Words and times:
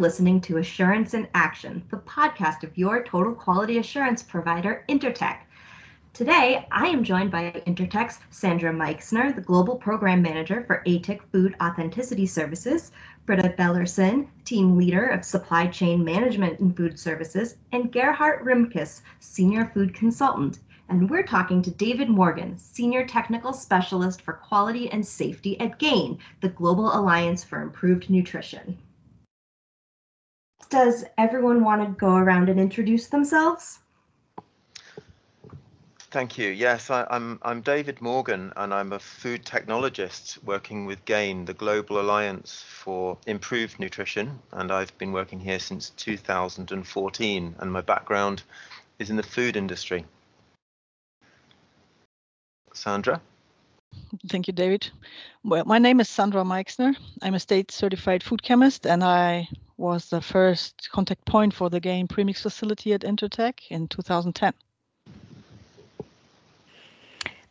listening 0.00 0.40
to 0.40 0.56
Assurance 0.56 1.12
in 1.12 1.28
Action, 1.34 1.84
the 1.90 1.98
podcast 1.98 2.64
of 2.64 2.78
your 2.78 3.04
total 3.04 3.34
quality 3.34 3.76
assurance 3.76 4.22
provider, 4.22 4.82
Intertek. 4.88 5.40
Today, 6.14 6.66
I 6.72 6.86
am 6.86 7.04
joined 7.04 7.30
by 7.30 7.62
Intertek's 7.66 8.18
Sandra 8.30 8.72
Meixner, 8.72 9.30
the 9.30 9.42
Global 9.42 9.76
Program 9.76 10.22
Manager 10.22 10.64
for 10.66 10.82
ATIC 10.86 11.20
Food 11.30 11.54
Authenticity 11.62 12.24
Services, 12.24 12.92
Britta 13.26 13.54
Bellerson, 13.58 14.26
Team 14.46 14.78
Leader 14.78 15.06
of 15.08 15.22
Supply 15.22 15.66
Chain 15.66 16.02
Management 16.02 16.60
and 16.60 16.74
Food 16.74 16.98
Services, 16.98 17.56
and 17.72 17.92
Gerhard 17.92 18.42
Rimkus, 18.42 19.02
Senior 19.18 19.70
Food 19.74 19.94
Consultant. 19.94 20.60
And 20.88 21.10
we're 21.10 21.24
talking 21.24 21.60
to 21.60 21.70
David 21.70 22.08
Morgan, 22.08 22.56
Senior 22.56 23.06
Technical 23.06 23.52
Specialist 23.52 24.22
for 24.22 24.32
Quality 24.32 24.90
and 24.90 25.06
Safety 25.06 25.60
at 25.60 25.78
GAIN, 25.78 26.18
the 26.40 26.48
Global 26.48 26.96
Alliance 26.96 27.44
for 27.44 27.60
Improved 27.60 28.08
Nutrition. 28.08 28.78
Does 30.70 31.04
everyone 31.18 31.64
want 31.64 31.82
to 31.82 31.88
go 31.98 32.14
around 32.14 32.48
and 32.48 32.60
introduce 32.60 33.08
themselves? 33.08 33.80
Thank 36.12 36.38
you. 36.38 36.48
Yes, 36.50 36.90
I, 36.90 37.02
am 37.02 37.06
I'm, 37.10 37.38
I'm 37.42 37.60
David 37.60 38.00
Morgan, 38.00 38.52
and 38.56 38.72
I'm 38.72 38.92
a 38.92 38.98
food 38.98 39.44
technologist 39.44 40.42
working 40.44 40.86
with 40.86 41.04
GAIN, 41.04 41.44
the 41.44 41.54
Global 41.54 42.00
Alliance 42.00 42.64
for 42.68 43.18
Improved 43.26 43.78
Nutrition, 43.80 44.38
and 44.52 44.70
I've 44.70 44.96
been 44.98 45.12
working 45.12 45.40
here 45.40 45.58
since 45.58 45.90
2014. 45.90 47.54
And 47.58 47.72
my 47.72 47.80
background 47.80 48.42
is 49.00 49.10
in 49.10 49.16
the 49.16 49.22
food 49.22 49.56
industry. 49.56 50.04
Sandra. 52.72 53.20
Thank 54.28 54.46
you, 54.46 54.52
David. 54.52 54.90
Well, 55.44 55.64
my 55.64 55.78
name 55.78 56.00
is 56.00 56.08
Sandra 56.08 56.44
Meixner. 56.44 56.94
I'm 57.22 57.34
a 57.34 57.40
state 57.40 57.70
certified 57.72 58.22
food 58.22 58.42
chemist, 58.42 58.86
and 58.86 59.02
I 59.02 59.48
was 59.80 60.10
the 60.10 60.20
first 60.20 60.90
contact 60.92 61.24
point 61.24 61.54
for 61.54 61.70
the 61.70 61.80
GAIN 61.80 62.06
premix 62.06 62.42
facility 62.42 62.92
at 62.92 63.00
Intertek 63.00 63.60
in 63.70 63.88
2010. 63.88 64.52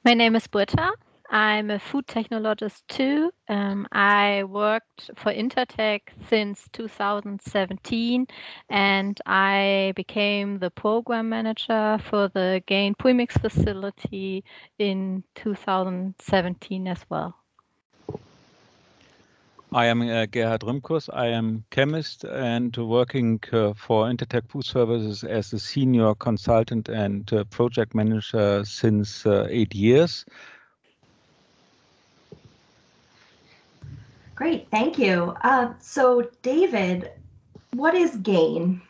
My 0.06 0.14
name 0.14 0.36
is 0.36 0.48
Britta. 0.48 0.94
I'm 1.32 1.70
a 1.70 1.80
food 1.80 2.08
technologist 2.08 2.82
too. 2.88 3.32
Um, 3.48 3.88
I 3.92 4.44
worked 4.46 5.12
for 5.16 5.32
Intertek 5.32 6.02
since 6.28 6.68
2017 6.74 8.28
and 8.70 9.22
I 9.26 9.94
became 9.96 10.58
the 10.60 10.72
program 10.72 11.30
manager 11.30 12.00
for 12.10 12.30
the 12.30 12.64
Gain 12.66 12.96
Premix 12.96 13.38
facility 13.38 14.44
in 14.80 15.24
2017 15.36 16.88
as 16.88 17.06
well. 17.10 17.36
I 19.72 19.86
am 19.86 20.02
uh, 20.02 20.26
Gerhard 20.26 20.62
Rimkus. 20.62 21.10
I 21.14 21.28
am 21.28 21.64
chemist 21.70 22.24
and 22.24 22.76
working 22.76 23.40
uh, 23.54 23.74
for 23.74 24.06
Intertek 24.06 24.50
Food 24.50 24.66
Services 24.66 25.24
as 25.24 25.54
a 25.54 25.60
senior 25.60 26.16
consultant 26.16 26.90
and 26.90 27.32
uh, 27.32 27.44
project 27.44 27.94
manager 27.94 28.66
since 28.66 29.28
uh, 29.28 29.48
eight 29.48 29.76
years. 29.76 30.26
Great, 34.34 34.68
thank 34.72 34.98
you. 34.98 35.36
Uh, 35.44 35.74
so, 35.80 36.28
David, 36.42 37.12
what 37.74 37.94
is 37.94 38.16
GAIN? 38.16 38.82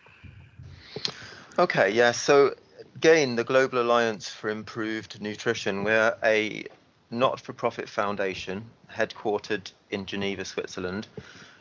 Okay, 1.58 1.92
yeah. 1.92 2.14
So, 2.14 2.56
GAIN, 3.02 3.36
the 3.36 3.44
Global 3.44 3.82
Alliance 3.82 4.30
for 4.30 4.50
Improved 4.50 5.20
Nutrition, 5.22 5.84
we're 5.84 6.16
a 6.24 6.64
not-for-profit 7.12 7.90
foundation 7.90 8.64
headquartered 8.94 9.72
in 9.92 10.06
Geneva, 10.06 10.46
Switzerland, 10.46 11.08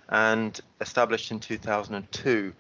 and 0.09 0.61
established 0.81 1.31
in 1.31 1.41
2002. 1.41 2.53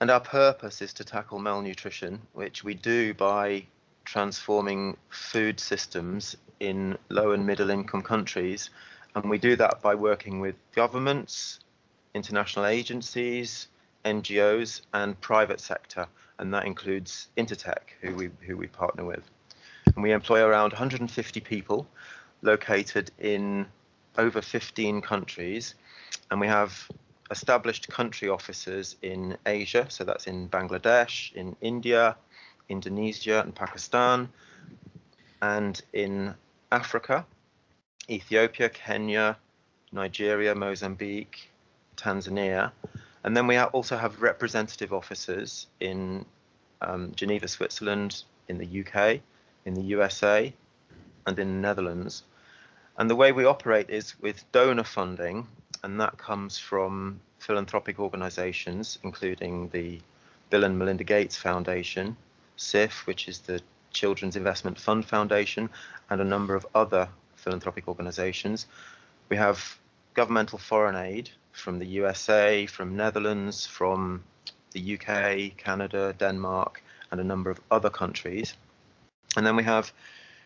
And 0.00 0.10
our 0.10 0.20
purpose 0.20 0.80
is 0.80 0.92
to 0.94 1.04
tackle 1.04 1.38
malnutrition, 1.38 2.20
which 2.32 2.64
we 2.64 2.74
do 2.74 3.14
by 3.14 3.66
transforming 4.04 4.96
food 5.08 5.60
systems 5.60 6.36
in 6.58 6.96
low 7.08 7.32
and 7.32 7.46
middle 7.46 7.70
income 7.70 8.02
countries. 8.02 8.70
And 9.14 9.28
we 9.28 9.38
do 9.38 9.56
that 9.56 9.82
by 9.82 9.94
working 9.94 10.40
with 10.40 10.54
governments, 10.74 11.60
international 12.14 12.66
agencies, 12.66 13.68
NGOs, 14.04 14.82
and 14.94 15.20
private 15.20 15.60
sector. 15.60 16.06
And 16.38 16.54
that 16.54 16.64
includes 16.64 17.28
Intertek, 17.36 17.94
who 18.00 18.14
we, 18.14 18.30
who 18.46 18.56
we 18.56 18.66
partner 18.66 19.04
with. 19.04 19.22
And 19.94 20.02
we 20.02 20.12
employ 20.12 20.42
around 20.42 20.72
150 20.72 21.40
people 21.40 21.86
located 22.42 23.10
in 23.18 23.66
over 24.18 24.42
15 24.42 25.00
countries. 25.00 25.74
And 26.30 26.40
we 26.40 26.46
have 26.46 26.88
established 27.30 27.88
country 27.88 28.28
offices 28.28 28.96
in 29.02 29.36
Asia, 29.46 29.86
so 29.88 30.04
that's 30.04 30.26
in 30.26 30.48
Bangladesh, 30.48 31.32
in 31.34 31.56
India, 31.60 32.16
Indonesia, 32.68 33.40
and 33.40 33.54
Pakistan, 33.54 34.28
and 35.42 35.80
in 35.92 36.34
Africa, 36.72 37.24
Ethiopia, 38.08 38.68
Kenya, 38.68 39.36
Nigeria, 39.92 40.54
Mozambique, 40.54 41.50
Tanzania. 41.96 42.72
And 43.24 43.36
then 43.36 43.46
we 43.46 43.58
also 43.58 43.96
have 43.96 44.22
representative 44.22 44.92
offices 44.92 45.66
in 45.80 46.24
um, 46.80 47.12
Geneva, 47.14 47.48
Switzerland, 47.48 48.24
in 48.48 48.58
the 48.58 48.80
UK, 48.80 49.20
in 49.64 49.74
the 49.74 49.82
USA, 49.82 50.52
and 51.26 51.38
in 51.38 51.48
the 51.48 51.68
Netherlands. 51.68 52.24
And 53.00 53.08
the 53.08 53.16
way 53.16 53.32
we 53.32 53.46
operate 53.46 53.88
is 53.88 54.20
with 54.20 54.44
donor 54.52 54.84
funding, 54.84 55.46
and 55.82 55.98
that 56.02 56.18
comes 56.18 56.58
from 56.58 57.18
philanthropic 57.38 57.98
organizations, 57.98 58.98
including 59.02 59.70
the 59.70 60.02
Bill 60.50 60.64
and 60.64 60.78
Melinda 60.78 61.04
Gates 61.04 61.34
Foundation, 61.34 62.14
CIF, 62.58 63.06
which 63.06 63.26
is 63.26 63.38
the 63.38 63.62
Children's 63.90 64.36
Investment 64.36 64.78
Fund 64.78 65.06
Foundation, 65.06 65.70
and 66.10 66.20
a 66.20 66.24
number 66.24 66.54
of 66.54 66.66
other 66.74 67.08
philanthropic 67.36 67.88
organizations. 67.88 68.66
We 69.30 69.36
have 69.38 69.78
governmental 70.12 70.58
foreign 70.58 70.96
aid 70.96 71.30
from 71.52 71.78
the 71.78 71.86
USA, 71.86 72.66
from 72.66 72.96
Netherlands, 72.96 73.64
from 73.64 74.22
the 74.72 74.98
UK, 74.98 75.56
Canada, 75.56 76.14
Denmark, 76.18 76.82
and 77.10 77.18
a 77.18 77.24
number 77.24 77.48
of 77.48 77.60
other 77.70 77.88
countries. 77.88 78.52
And 79.38 79.46
then 79.46 79.56
we 79.56 79.64
have 79.64 79.90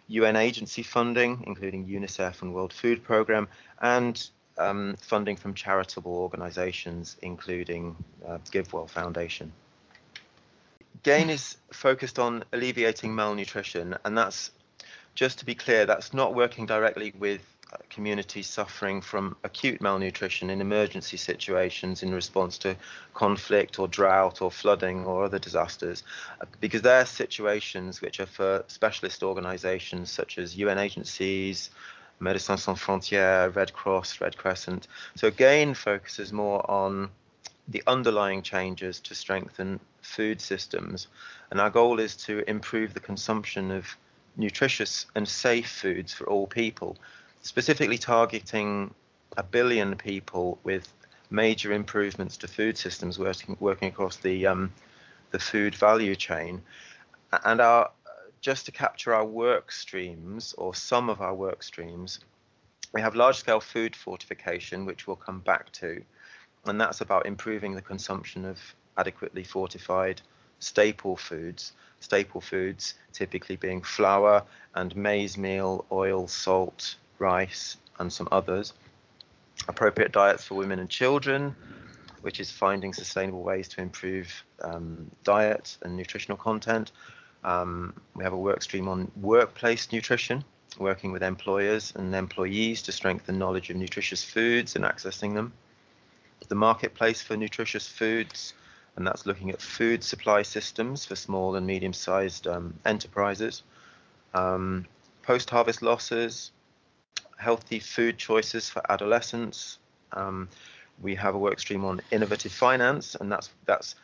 UN 0.08 0.36
agency 0.36 0.82
funding, 0.82 1.44
including 1.46 1.86
UNICEF 1.86 2.42
and 2.42 2.54
World 2.54 2.72
Food 2.72 3.02
Programme, 3.02 3.48
and 3.80 4.28
um, 4.58 4.96
funding 5.00 5.36
from 5.36 5.54
charitable 5.54 6.14
organisations, 6.14 7.16
including 7.22 7.96
uh, 8.26 8.38
GiveWell 8.50 8.88
Foundation. 8.88 9.52
GAIN 11.02 11.28
is 11.28 11.56
focused 11.72 12.18
on 12.18 12.44
alleviating 12.52 13.14
malnutrition, 13.14 13.96
and 14.04 14.16
that's 14.16 14.50
just 15.14 15.38
to 15.38 15.44
be 15.44 15.54
clear, 15.54 15.86
that's 15.86 16.14
not 16.14 16.34
working 16.34 16.66
directly 16.66 17.12
with 17.18 17.40
communities 17.90 18.46
suffering 18.46 19.00
from 19.00 19.36
acute 19.44 19.80
malnutrition 19.80 20.50
in 20.50 20.60
emergency 20.60 21.16
situations 21.16 22.02
in 22.02 22.14
response 22.14 22.58
to 22.58 22.76
conflict 23.14 23.78
or 23.78 23.88
drought 23.88 24.42
or 24.42 24.50
flooding 24.50 25.04
or 25.04 25.24
other 25.24 25.38
disasters, 25.38 26.02
uh, 26.40 26.46
because 26.60 26.82
they're 26.82 27.06
situations 27.06 28.00
which 28.00 28.20
are 28.20 28.26
for 28.26 28.64
specialist 28.68 29.22
organizations 29.22 30.10
such 30.10 30.38
as 30.38 30.56
UN 30.56 30.78
agencies, 30.78 31.70
Médecins 32.20 32.60
Sans 32.60 32.78
Frontières, 32.78 33.54
Red 33.54 33.72
Cross, 33.72 34.20
Red 34.20 34.36
Crescent. 34.36 34.88
So 35.14 35.28
again, 35.28 35.74
focuses 35.74 36.32
more 36.32 36.68
on 36.70 37.10
the 37.68 37.82
underlying 37.86 38.42
changes 38.42 39.00
to 39.00 39.14
strengthen 39.14 39.80
food 40.02 40.40
systems. 40.40 41.08
And 41.50 41.60
our 41.60 41.70
goal 41.70 41.98
is 41.98 42.16
to 42.26 42.48
improve 42.48 42.94
the 42.94 43.00
consumption 43.00 43.70
of 43.70 43.96
nutritious 44.36 45.06
and 45.14 45.26
safe 45.26 45.70
foods 45.70 46.12
for 46.12 46.26
all 46.26 46.46
people 46.46 46.96
specifically 47.44 47.98
targeting 47.98 48.92
a 49.36 49.42
billion 49.42 49.94
people 49.96 50.58
with 50.64 50.90
major 51.30 51.72
improvements 51.72 52.38
to 52.38 52.48
food 52.48 52.76
systems 52.76 53.18
working 53.18 53.56
working 53.60 53.88
across 53.88 54.16
the 54.16 54.46
um, 54.46 54.72
the 55.30 55.38
food 55.38 55.74
value 55.74 56.16
chain, 56.16 56.62
and 57.44 57.60
our 57.60 57.90
just 58.40 58.66
to 58.66 58.72
capture 58.72 59.14
our 59.14 59.24
work 59.24 59.70
streams 59.70 60.54
or 60.58 60.74
some 60.74 61.08
of 61.08 61.20
our 61.20 61.34
work 61.34 61.62
streams, 61.62 62.20
we 62.92 63.00
have 63.00 63.14
large 63.14 63.36
scale 63.36 63.60
food 63.60 63.94
fortification, 63.94 64.84
which 64.86 65.06
we'll 65.06 65.16
come 65.16 65.40
back 65.40 65.70
to, 65.72 66.02
and 66.64 66.80
that's 66.80 67.00
about 67.02 67.26
improving 67.26 67.74
the 67.74 67.82
consumption 67.82 68.44
of 68.44 68.58
adequately 68.96 69.44
fortified 69.44 70.20
staple 70.60 71.16
foods. 71.16 71.72
Staple 72.00 72.40
foods 72.40 72.94
typically 73.12 73.56
being 73.56 73.82
flour 73.82 74.42
and 74.74 74.94
maize 74.94 75.38
meal, 75.38 75.86
oil, 75.90 76.28
salt, 76.28 76.96
rice, 77.18 77.76
and 77.98 78.12
some 78.12 78.28
others. 78.32 78.72
Appropriate 79.68 80.12
diets 80.12 80.44
for 80.44 80.54
women 80.54 80.78
and 80.78 80.88
children, 80.88 81.54
which 82.22 82.40
is 82.40 82.50
finding 82.50 82.92
sustainable 82.92 83.42
ways 83.42 83.68
to 83.68 83.80
improve 83.80 84.44
um, 84.62 85.10
diet 85.22 85.76
and 85.82 85.96
nutritional 85.96 86.36
content. 86.36 86.92
Um, 87.44 87.94
we 88.14 88.24
have 88.24 88.32
a 88.32 88.38
work 88.38 88.62
stream 88.62 88.88
on 88.88 89.10
workplace 89.20 89.92
nutrition, 89.92 90.44
working 90.78 91.12
with 91.12 91.22
employers 91.22 91.92
and 91.94 92.14
employees 92.14 92.82
to 92.82 92.92
strengthen 92.92 93.38
knowledge 93.38 93.70
of 93.70 93.76
nutritious 93.76 94.24
foods 94.24 94.74
and 94.74 94.84
accessing 94.84 95.34
them. 95.34 95.52
the 96.48 96.54
marketplace 96.54 97.22
for 97.22 97.36
nutritious 97.36 97.86
foods, 97.86 98.54
and 98.96 99.06
that's 99.06 99.26
looking 99.26 99.50
at 99.50 99.60
food 99.60 100.02
supply 100.04 100.42
systems 100.42 101.04
for 101.04 101.16
small 101.16 101.56
and 101.56 101.66
medium-sized 101.66 102.46
um, 102.46 102.74
enterprises, 102.84 103.62
um, 104.34 104.86
post-harvest 105.22 105.82
losses, 105.82 106.52
healthy 107.44 107.78
food 107.78 108.16
choices 108.18 108.70
for 108.70 108.80
adolescents. 108.90 109.78
Um, 110.12 110.48
we 111.02 111.14
have 111.16 111.34
a 111.34 111.38
work 111.38 111.58
stream 111.58 111.84
on 111.84 112.00
innovative 112.10 112.52
finance, 112.52 113.16
and 113.20 113.30
that's 113.30 113.50
that's 113.66 113.96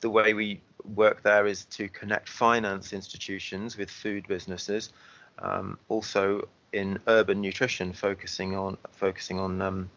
the 0.00 0.10
way 0.10 0.34
we 0.34 0.60
work 1.02 1.22
there 1.22 1.46
is 1.46 1.64
to 1.76 1.88
connect 1.88 2.28
finance 2.28 2.92
institutions 2.92 3.76
with 3.78 3.90
food 3.90 4.26
businesses. 4.28 4.90
Um, 5.38 5.78
also 5.88 6.48
in 6.72 6.98
urban 7.06 7.40
nutrition, 7.40 7.92
focusing 7.92 8.56
on 8.56 8.76
focusing 8.90 9.38
on 9.38 9.62
um, 9.62 9.90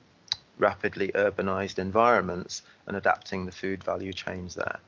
rapidly 0.60 1.10
urbanized 1.16 1.80
environments 1.80 2.62
and 2.88 2.98
adapting 2.98 3.46
the 3.46 3.52
food 3.52 3.84
value 3.84 4.14
chains 4.14 4.56
there. 4.56 4.80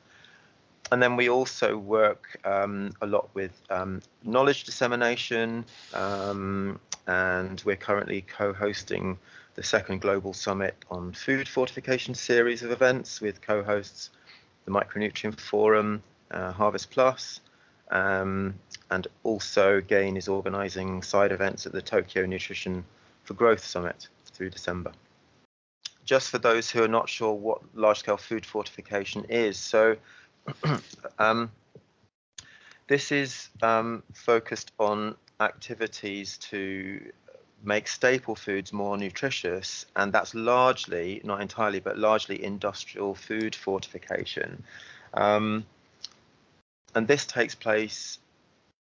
And 0.92 1.02
then 1.04 1.16
we 1.16 1.30
also 1.30 1.78
work 1.78 2.40
um, 2.46 2.92
a 3.02 3.06
lot 3.06 3.30
with 3.36 3.52
um, 3.70 4.02
knowledge 4.24 4.64
dissemination, 4.64 5.66
um, 5.94 6.80
and 7.10 7.60
we're 7.66 7.76
currently 7.76 8.22
co-hosting 8.22 9.18
the 9.56 9.64
second 9.64 10.00
global 10.00 10.32
summit 10.32 10.76
on 10.92 11.12
food 11.12 11.48
fortification 11.48 12.14
series 12.14 12.62
of 12.62 12.70
events 12.70 13.20
with 13.20 13.42
co-hosts 13.42 14.12
the 14.66 14.72
Micronutrient 14.72 15.40
Forum, 15.40 16.04
uh, 16.30 16.52
Harvest 16.52 16.92
Plus, 16.92 17.42
um, 17.90 18.54
and 18.92 19.08
also 19.24 19.82
GAIN 19.82 20.18
is 20.18 20.28
organising 20.28 21.02
side 21.02 21.32
events 21.32 21.66
at 21.66 21.72
the 21.72 21.82
Tokyo 21.82 22.28
Nutrition 22.28 22.86
for 23.24 23.34
Growth 23.34 23.66
Summit 23.66 24.08
through 24.32 24.52
December. 24.52 24.92
Just 26.06 26.30
for 26.30 26.38
those 26.38 26.70
who 26.70 26.84
are 26.84 26.88
not 26.88 27.10
sure 27.10 27.34
what 27.34 27.62
large-scale 27.74 28.18
food 28.18 28.46
fortification 28.46 29.26
is, 29.30 29.58
so 29.58 29.96
um, 31.18 31.52
this 32.88 33.12
is 33.12 33.50
um, 33.64 34.04
focused 34.14 34.72
on 34.78 35.16
activities 35.40 36.38
to 36.38 37.12
make 37.64 37.88
staple 37.88 38.36
foods 38.36 38.72
more 38.72 38.98
nutritious, 38.98 39.86
and 39.96 40.14
that's 40.14 40.34
largely, 40.34 41.22
not 41.24 41.42
entirely, 41.42 41.80
but 41.80 41.98
largely 41.98 42.44
industrial 42.44 43.16
food 43.16 43.56
fortification. 43.56 44.64
Um, 45.14 45.66
and 46.96 47.08
this 47.08 47.26
takes 47.26 47.56
place 47.56 48.20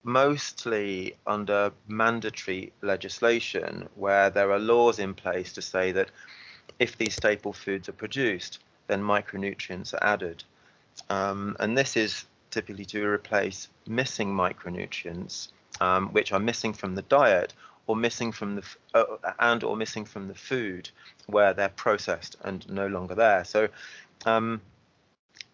mostly 0.04 1.16
under 1.26 1.72
mandatory 1.88 2.72
legislation 2.82 3.90
where 3.96 4.30
there 4.30 4.52
are 4.52 4.60
laws 4.60 5.00
in 5.00 5.14
place 5.14 5.52
to 5.54 5.62
say 5.62 5.92
that 5.92 6.10
if 6.80 6.98
these 6.98 7.16
staple 7.16 7.54
foods 7.54 7.90
are 7.90 7.94
produced, 7.94 8.60
then 8.88 9.02
micronutrients 9.02 9.94
are 9.94 10.04
added. 10.04 10.44
Um, 11.10 11.58
and 11.60 11.78
this 11.78 11.98
is 11.98 12.26
typically 12.52 12.86
to 12.86 13.06
replace 13.06 13.68
missing 13.88 14.34
micronutrients, 14.34 15.50
um, 15.82 16.10
which 16.10 16.32
are 16.32 16.40
missing 16.40 16.74
from 16.74 16.96
the 16.96 17.02
diet 17.04 17.54
or 17.88 17.96
missing 17.96 18.32
from 18.32 18.56
the 18.56 18.64
uh, 18.94 19.06
and 19.40 19.64
or 19.64 19.76
missing 19.76 20.06
from 20.06 20.28
the 20.28 20.36
food 20.36 20.90
where 21.28 21.54
they're 21.54 21.70
processed 21.70 22.36
and 22.44 22.70
no 22.70 22.88
longer 22.88 23.16
there. 23.16 23.44
So 23.44 23.70
um, 24.26 24.62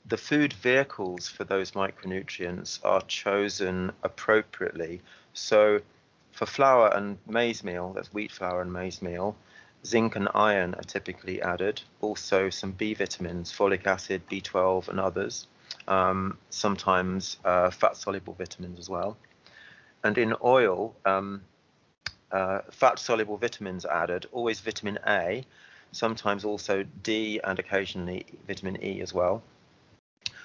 the 0.05 0.17
food 0.17 0.53
vehicles 0.53 1.29
for 1.29 1.43
those 1.43 1.71
micronutrients 1.71 2.79
are 2.83 3.01
chosen 3.01 3.91
appropriately. 4.03 5.01
So 5.33 5.79
for 6.31 6.45
flour 6.45 6.89
and 6.93 7.17
maize 7.27 7.63
meal, 7.63 7.93
that's 7.93 8.13
wheat 8.13 8.31
flour 8.31 8.61
and 8.61 8.73
maize 8.73 9.01
meal, 9.01 9.35
zinc 9.85 10.15
and 10.15 10.27
iron 10.33 10.73
are 10.75 10.83
typically 10.83 11.41
added. 11.41 11.81
Also 12.01 12.49
some 12.49 12.71
B 12.71 12.93
vitamins, 12.93 13.51
folic 13.51 13.85
acid, 13.85 14.23
B12 14.29 14.89
and 14.89 14.99
others. 14.99 15.47
Um, 15.87 16.37
sometimes 16.49 17.37
uh, 17.45 17.69
fat 17.69 17.95
soluble 17.97 18.33
vitamins 18.33 18.79
as 18.79 18.89
well. 18.89 19.17
And 20.03 20.17
in 20.17 20.35
oil, 20.43 20.95
um, 21.05 21.41
uh, 22.31 22.59
fat 22.71 22.99
soluble 22.99 23.37
vitamins 23.37 23.85
are 23.85 24.03
added, 24.03 24.25
always 24.31 24.59
vitamin 24.59 24.99
A, 25.07 25.45
sometimes 25.91 26.43
also 26.43 26.83
D 27.03 27.39
and 27.43 27.59
occasionally 27.59 28.25
vitamin 28.47 28.83
E 28.83 29.01
as 29.01 29.13
well. 29.13 29.43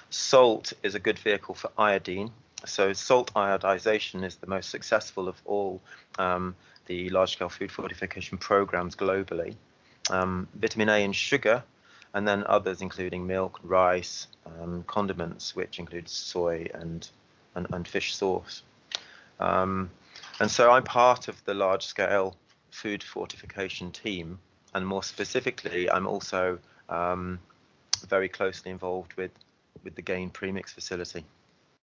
Salt 0.09 0.73
is 0.83 0.95
a 0.95 0.99
good 0.99 1.19
vehicle 1.19 1.55
for 1.55 1.71
iodine. 1.77 2.31
So 2.65 2.93
salt 2.93 3.33
iodization 3.33 4.23
is 4.23 4.35
the 4.35 4.47
most 4.47 4.69
successful 4.69 5.27
of 5.27 5.41
all 5.45 5.81
um, 6.17 6.55
the 6.87 7.09
large-scale 7.09 7.49
food 7.49 7.71
fortification 7.71 8.37
programs 8.37 8.95
globally. 8.95 9.55
Um, 10.09 10.47
vitamin 10.55 10.89
A 10.89 11.03
and 11.03 11.15
sugar, 11.15 11.63
and 12.13 12.27
then 12.27 12.43
others 12.47 12.81
including 12.81 13.27
milk, 13.27 13.59
rice, 13.63 14.27
um, 14.45 14.83
condiments, 14.87 15.55
which 15.55 15.79
include 15.79 16.09
soy 16.09 16.67
and, 16.73 17.07
and, 17.55 17.67
and 17.71 17.87
fish 17.87 18.15
sauce. 18.15 18.63
Um, 19.39 19.89
and 20.39 20.49
so 20.49 20.71
I'm 20.71 20.83
part 20.83 21.27
of 21.27 21.43
the 21.45 21.53
large-scale 21.53 22.35
food 22.71 23.03
fortification 23.03 23.91
team, 23.91 24.39
and 24.73 24.85
more 24.85 25.03
specifically, 25.03 25.89
I'm 25.89 26.07
also 26.07 26.59
um, 26.89 27.39
very 28.07 28.29
closely 28.29 28.71
involved 28.71 29.13
with 29.15 29.31
with 29.83 29.95
the 29.95 30.01
Gain 30.01 30.29
premix 30.29 30.73
facility? 30.73 31.23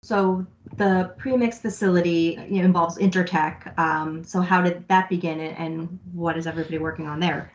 So 0.04 0.46
the 0.78 1.14
premix 1.18 1.60
facility 1.60 2.38
you 2.50 2.60
know, 2.60 2.66
involves 2.66 2.98
Intertek. 2.98 3.78
Um, 3.80 4.24
so 4.24 4.42
how 4.42 4.62
did 4.62 4.88
that 4.88 5.10
begin, 5.10 5.40
and 5.40 6.00
what 6.14 6.38
is 6.38 6.48
everybody 6.48 6.78
working 6.78 7.08
on 7.08 7.20
there? 7.20 7.52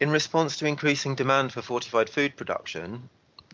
In 0.00 0.10
response 0.10 0.56
to 0.58 0.66
increasing 0.66 1.14
demand 1.14 1.52
for 1.52 1.60
fortified 1.60 2.08
food 2.08 2.36
production, 2.36 3.08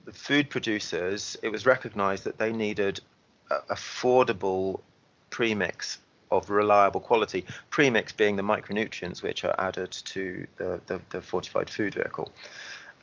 the 0.04 0.12
food 0.12 0.48
producers 0.48 1.36
it 1.42 1.48
was 1.48 1.66
recognised 1.66 2.22
that 2.24 2.38
they 2.38 2.52
needed 2.52 3.00
affordable 3.70 4.80
premix 5.36 5.98
of 6.30 6.48
reliable 6.48 6.98
quality. 6.98 7.44
Premix 7.68 8.10
being 8.10 8.36
the 8.36 8.42
micronutrients 8.42 9.22
which 9.22 9.44
are 9.44 9.54
added 9.58 9.90
to 9.90 10.46
the, 10.56 10.80
the, 10.86 10.98
the 11.10 11.20
fortified 11.20 11.68
food 11.68 11.92
vehicle, 11.92 12.32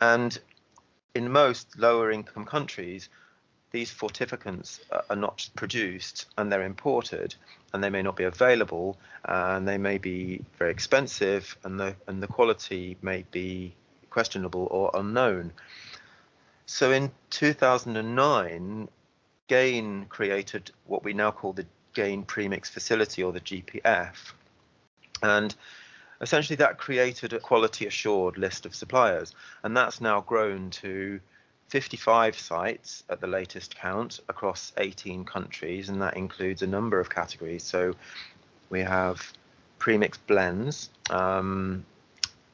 and 0.01 0.39
in 1.13 1.31
most 1.31 1.77
lower 1.77 2.09
income 2.11 2.43
countries, 2.45 3.09
these 3.69 3.93
fortificants 3.93 4.79
are 5.11 5.15
not 5.15 5.47
produced 5.55 6.25
and 6.35 6.51
they're 6.51 6.65
imported 6.65 7.35
and 7.71 7.83
they 7.83 7.91
may 7.91 8.01
not 8.01 8.15
be 8.15 8.23
available 8.23 8.97
and 9.25 9.67
they 9.67 9.77
may 9.77 9.99
be 9.99 10.41
very 10.57 10.71
expensive 10.71 11.55
and 11.63 11.79
the 11.79 11.95
and 12.07 12.23
the 12.23 12.27
quality 12.27 12.97
may 13.03 13.23
be 13.29 13.75
questionable 14.09 14.67
or 14.71 14.89
unknown. 14.95 15.53
So 16.65 16.91
in 16.91 17.11
2009, 17.29 18.89
Gain 19.47 20.05
created 20.05 20.71
what 20.87 21.03
we 21.03 21.13
now 21.13 21.29
call 21.29 21.53
the 21.53 21.67
Gain 21.93 22.23
Premix 22.23 22.69
Facility 22.69 23.23
or 23.23 23.31
the 23.31 23.39
GPF. 23.39 24.15
And 25.21 25.55
essentially 26.21 26.55
that 26.57 26.77
created 26.77 27.33
a 27.33 27.39
quality 27.39 27.85
assured 27.85 28.37
list 28.37 28.65
of 28.65 28.75
suppliers. 28.75 29.33
And 29.63 29.75
that's 29.75 30.01
now 30.01 30.21
grown 30.21 30.69
to 30.71 31.19
55 31.69 32.37
sites 32.37 33.03
at 33.09 33.19
the 33.19 33.27
latest 33.27 33.75
count 33.75 34.19
across 34.29 34.73
18 34.77 35.25
countries. 35.25 35.89
And 35.89 36.01
that 36.01 36.17
includes 36.17 36.61
a 36.61 36.67
number 36.67 36.99
of 36.99 37.09
categories. 37.09 37.63
So 37.63 37.95
we 38.69 38.81
have 38.81 39.33
premix 39.79 40.17
blends 40.17 40.89
um, 41.09 41.85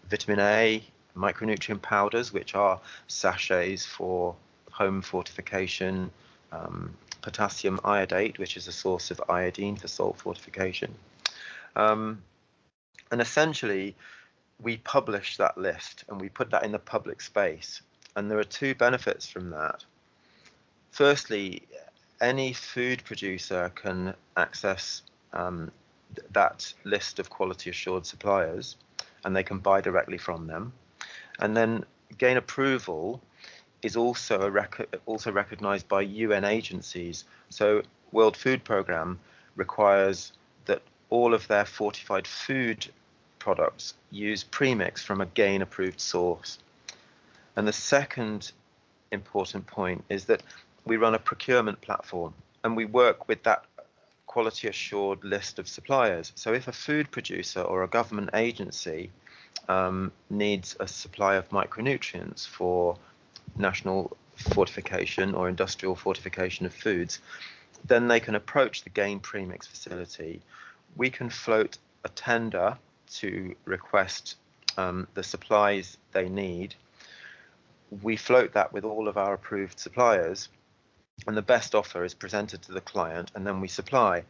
vitamin 0.09 0.39
a 0.39 0.83
micronutrient 1.15 1.81
powders 1.81 2.33
which 2.33 2.55
are 2.55 2.79
sachets 3.07 3.85
for 3.85 4.35
home 4.71 5.01
fortification 5.01 6.09
um, 6.51 6.95
potassium 7.21 7.79
iodate 7.83 8.39
which 8.39 8.57
is 8.57 8.67
a 8.67 8.71
source 8.71 9.11
of 9.11 9.21
iodine 9.29 9.75
for 9.75 9.87
salt 9.87 10.17
fortification 10.17 10.93
um, 11.75 12.21
and 13.11 13.21
essentially, 13.21 13.95
we 14.61 14.77
publish 14.77 15.37
that 15.37 15.57
list 15.57 16.03
and 16.09 16.19
we 16.19 16.29
put 16.29 16.51
that 16.51 16.63
in 16.63 16.71
the 16.71 16.79
public 16.79 17.21
space. 17.21 17.81
And 18.15 18.29
there 18.29 18.39
are 18.39 18.43
two 18.43 18.75
benefits 18.75 19.27
from 19.27 19.49
that. 19.51 19.83
Firstly, 20.91 21.63
any 22.21 22.53
food 22.53 23.03
producer 23.05 23.71
can 23.75 24.13
access 24.35 25.03
um, 25.33 25.71
that 26.31 26.73
list 26.83 27.19
of 27.19 27.29
quality 27.29 27.69
assured 27.69 28.05
suppliers 28.05 28.75
and 29.23 29.35
they 29.35 29.43
can 29.43 29.59
buy 29.59 29.79
directly 29.79 30.17
from 30.17 30.47
them. 30.47 30.73
And 31.39 31.55
then 31.55 31.85
gain 32.17 32.37
approval 32.37 33.21
is 33.81 33.95
also 33.95 34.49
rec- 34.49 34.89
also 35.05 35.31
recognized 35.31 35.87
by 35.87 36.01
UN 36.01 36.43
agencies. 36.43 37.25
So 37.49 37.81
World 38.11 38.35
Food 38.35 38.63
Programme 38.63 39.19
requires 39.55 40.33
that 40.65 40.81
all 41.09 41.33
of 41.33 41.47
their 41.47 41.65
fortified 41.65 42.27
food 42.27 42.87
products 43.39 43.93
use 44.11 44.43
premix 44.43 45.03
from 45.03 45.21
a 45.21 45.25
GAIN 45.25 45.61
approved 45.61 45.99
source. 45.99 46.59
And 47.55 47.67
the 47.67 47.73
second 47.73 48.51
important 49.11 49.65
point 49.65 50.03
is 50.09 50.25
that 50.25 50.43
we 50.85 50.97
run 50.97 51.15
a 51.15 51.19
procurement 51.19 51.81
platform 51.81 52.33
and 52.63 52.75
we 52.75 52.85
work 52.85 53.27
with 53.27 53.43
that 53.43 53.65
quality 54.27 54.67
assured 54.67 55.23
list 55.23 55.57
of 55.57 55.67
suppliers. 55.67 56.31
So 56.35 56.53
if 56.53 56.67
a 56.67 56.71
food 56.71 57.09
producer 57.09 57.61
or 57.61 57.83
a 57.83 57.87
government 57.87 58.29
agency 58.33 59.09
um, 59.67 60.11
needs 60.29 60.75
a 60.79 60.87
supply 60.87 61.35
of 61.35 61.49
micronutrients 61.49 62.47
for 62.47 62.95
national 63.57 64.17
fortification 64.35 65.33
or 65.33 65.49
industrial 65.49 65.95
fortification 65.95 66.65
of 66.65 66.73
foods, 66.73 67.19
then 67.85 68.07
they 68.07 68.19
can 68.19 68.35
approach 68.35 68.83
the 68.83 68.89
GAIN 68.89 69.19
premix 69.19 69.67
facility. 69.67 70.41
We 70.95 71.09
can 71.09 71.29
float 71.29 71.77
a 72.03 72.09
tender 72.09 72.77
to 73.13 73.55
request 73.65 74.35
um, 74.77 75.07
the 75.13 75.23
supplies 75.23 75.97
they 76.11 76.29
need. 76.29 76.75
We 78.01 78.15
float 78.15 78.53
that 78.53 78.71
with 78.71 78.83
all 78.83 79.07
of 79.07 79.17
our 79.17 79.33
approved 79.33 79.79
suppliers, 79.79 80.49
and 81.27 81.35
the 81.35 81.41
best 81.41 81.75
offer 81.75 82.03
is 82.03 82.13
presented 82.13 82.61
to 82.63 82.71
the 82.71 82.81
client, 82.81 83.31
and 83.35 83.45
then 83.45 83.59
we 83.61 83.67
supply. 83.67 84.23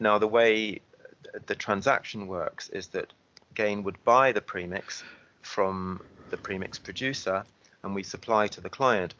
Now, 0.00 0.18
the 0.18 0.26
way 0.26 0.80
the 1.46 1.54
transaction 1.54 2.26
works 2.26 2.68
is 2.70 2.88
that 2.88 3.12
Gain 3.54 3.82
would 3.82 4.02
buy 4.04 4.32
the 4.32 4.40
premix 4.40 5.02
from 5.42 6.00
the 6.30 6.36
premix 6.36 6.78
producer 6.78 7.44
and 7.82 7.94
we 7.94 8.02
supply 8.02 8.46
to 8.48 8.60
the 8.60 8.70
client. 8.70 9.14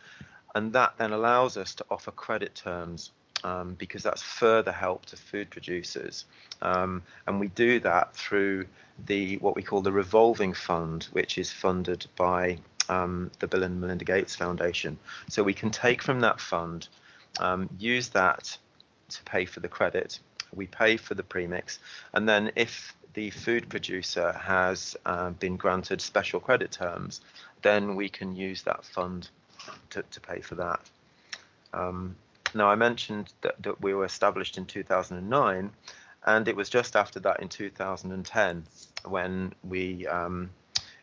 And 0.54 0.72
that 0.72 0.94
then 0.98 1.12
allows 1.12 1.56
us 1.56 1.74
to 1.76 1.84
offer 1.90 2.10
credit 2.10 2.54
terms 2.54 3.10
um, 3.44 3.74
because 3.74 4.02
that's 4.02 4.22
further 4.22 4.72
help 4.72 5.06
to 5.06 5.16
food 5.16 5.50
producers. 5.50 6.24
Um, 6.62 7.02
and 7.26 7.38
we 7.38 7.48
do 7.48 7.80
that 7.80 8.14
through 8.14 8.66
the 9.06 9.36
what 9.36 9.54
we 9.54 9.62
call 9.62 9.80
the 9.80 9.92
revolving 9.92 10.54
fund, 10.54 11.04
which 11.12 11.38
is 11.38 11.52
funded 11.52 12.06
by 12.16 12.58
um, 12.88 13.30
the 13.38 13.46
Bill 13.46 13.62
and 13.62 13.80
Melinda 13.80 14.04
Gates 14.04 14.34
Foundation. 14.34 14.98
So 15.28 15.42
we 15.42 15.54
can 15.54 15.70
take 15.70 16.02
from 16.02 16.20
that 16.20 16.40
fund, 16.40 16.88
um, 17.38 17.68
use 17.78 18.08
that 18.10 18.56
to 19.10 19.22
pay 19.24 19.44
for 19.44 19.60
the 19.60 19.68
credit. 19.68 20.18
We 20.54 20.66
pay 20.66 20.96
for 20.96 21.14
the 21.14 21.22
premix, 21.22 21.78
and 22.14 22.28
then 22.28 22.50
if 22.56 22.96
the 23.12 23.30
food 23.30 23.68
producer 23.68 24.32
has 24.32 24.96
uh, 25.04 25.30
been 25.30 25.56
granted 25.56 26.00
special 26.00 26.40
credit 26.40 26.70
terms, 26.70 27.20
then 27.62 27.96
we 27.96 28.08
can 28.08 28.34
use 28.36 28.62
that 28.62 28.84
fund 28.84 29.28
to, 29.90 30.02
to 30.02 30.20
pay 30.20 30.40
for 30.40 30.54
that. 30.56 30.80
Um, 31.72 32.16
now, 32.54 32.68
I 32.70 32.74
mentioned 32.74 33.32
that, 33.42 33.62
that 33.62 33.80
we 33.80 33.94
were 33.94 34.04
established 34.04 34.56
in 34.56 34.64
2009, 34.64 35.70
and 36.26 36.48
it 36.48 36.56
was 36.56 36.68
just 36.68 36.96
after 36.96 37.20
that 37.20 37.40
in 37.40 37.48
2010 37.48 38.64
when 39.04 39.52
we 39.62 40.06
um, 40.06 40.50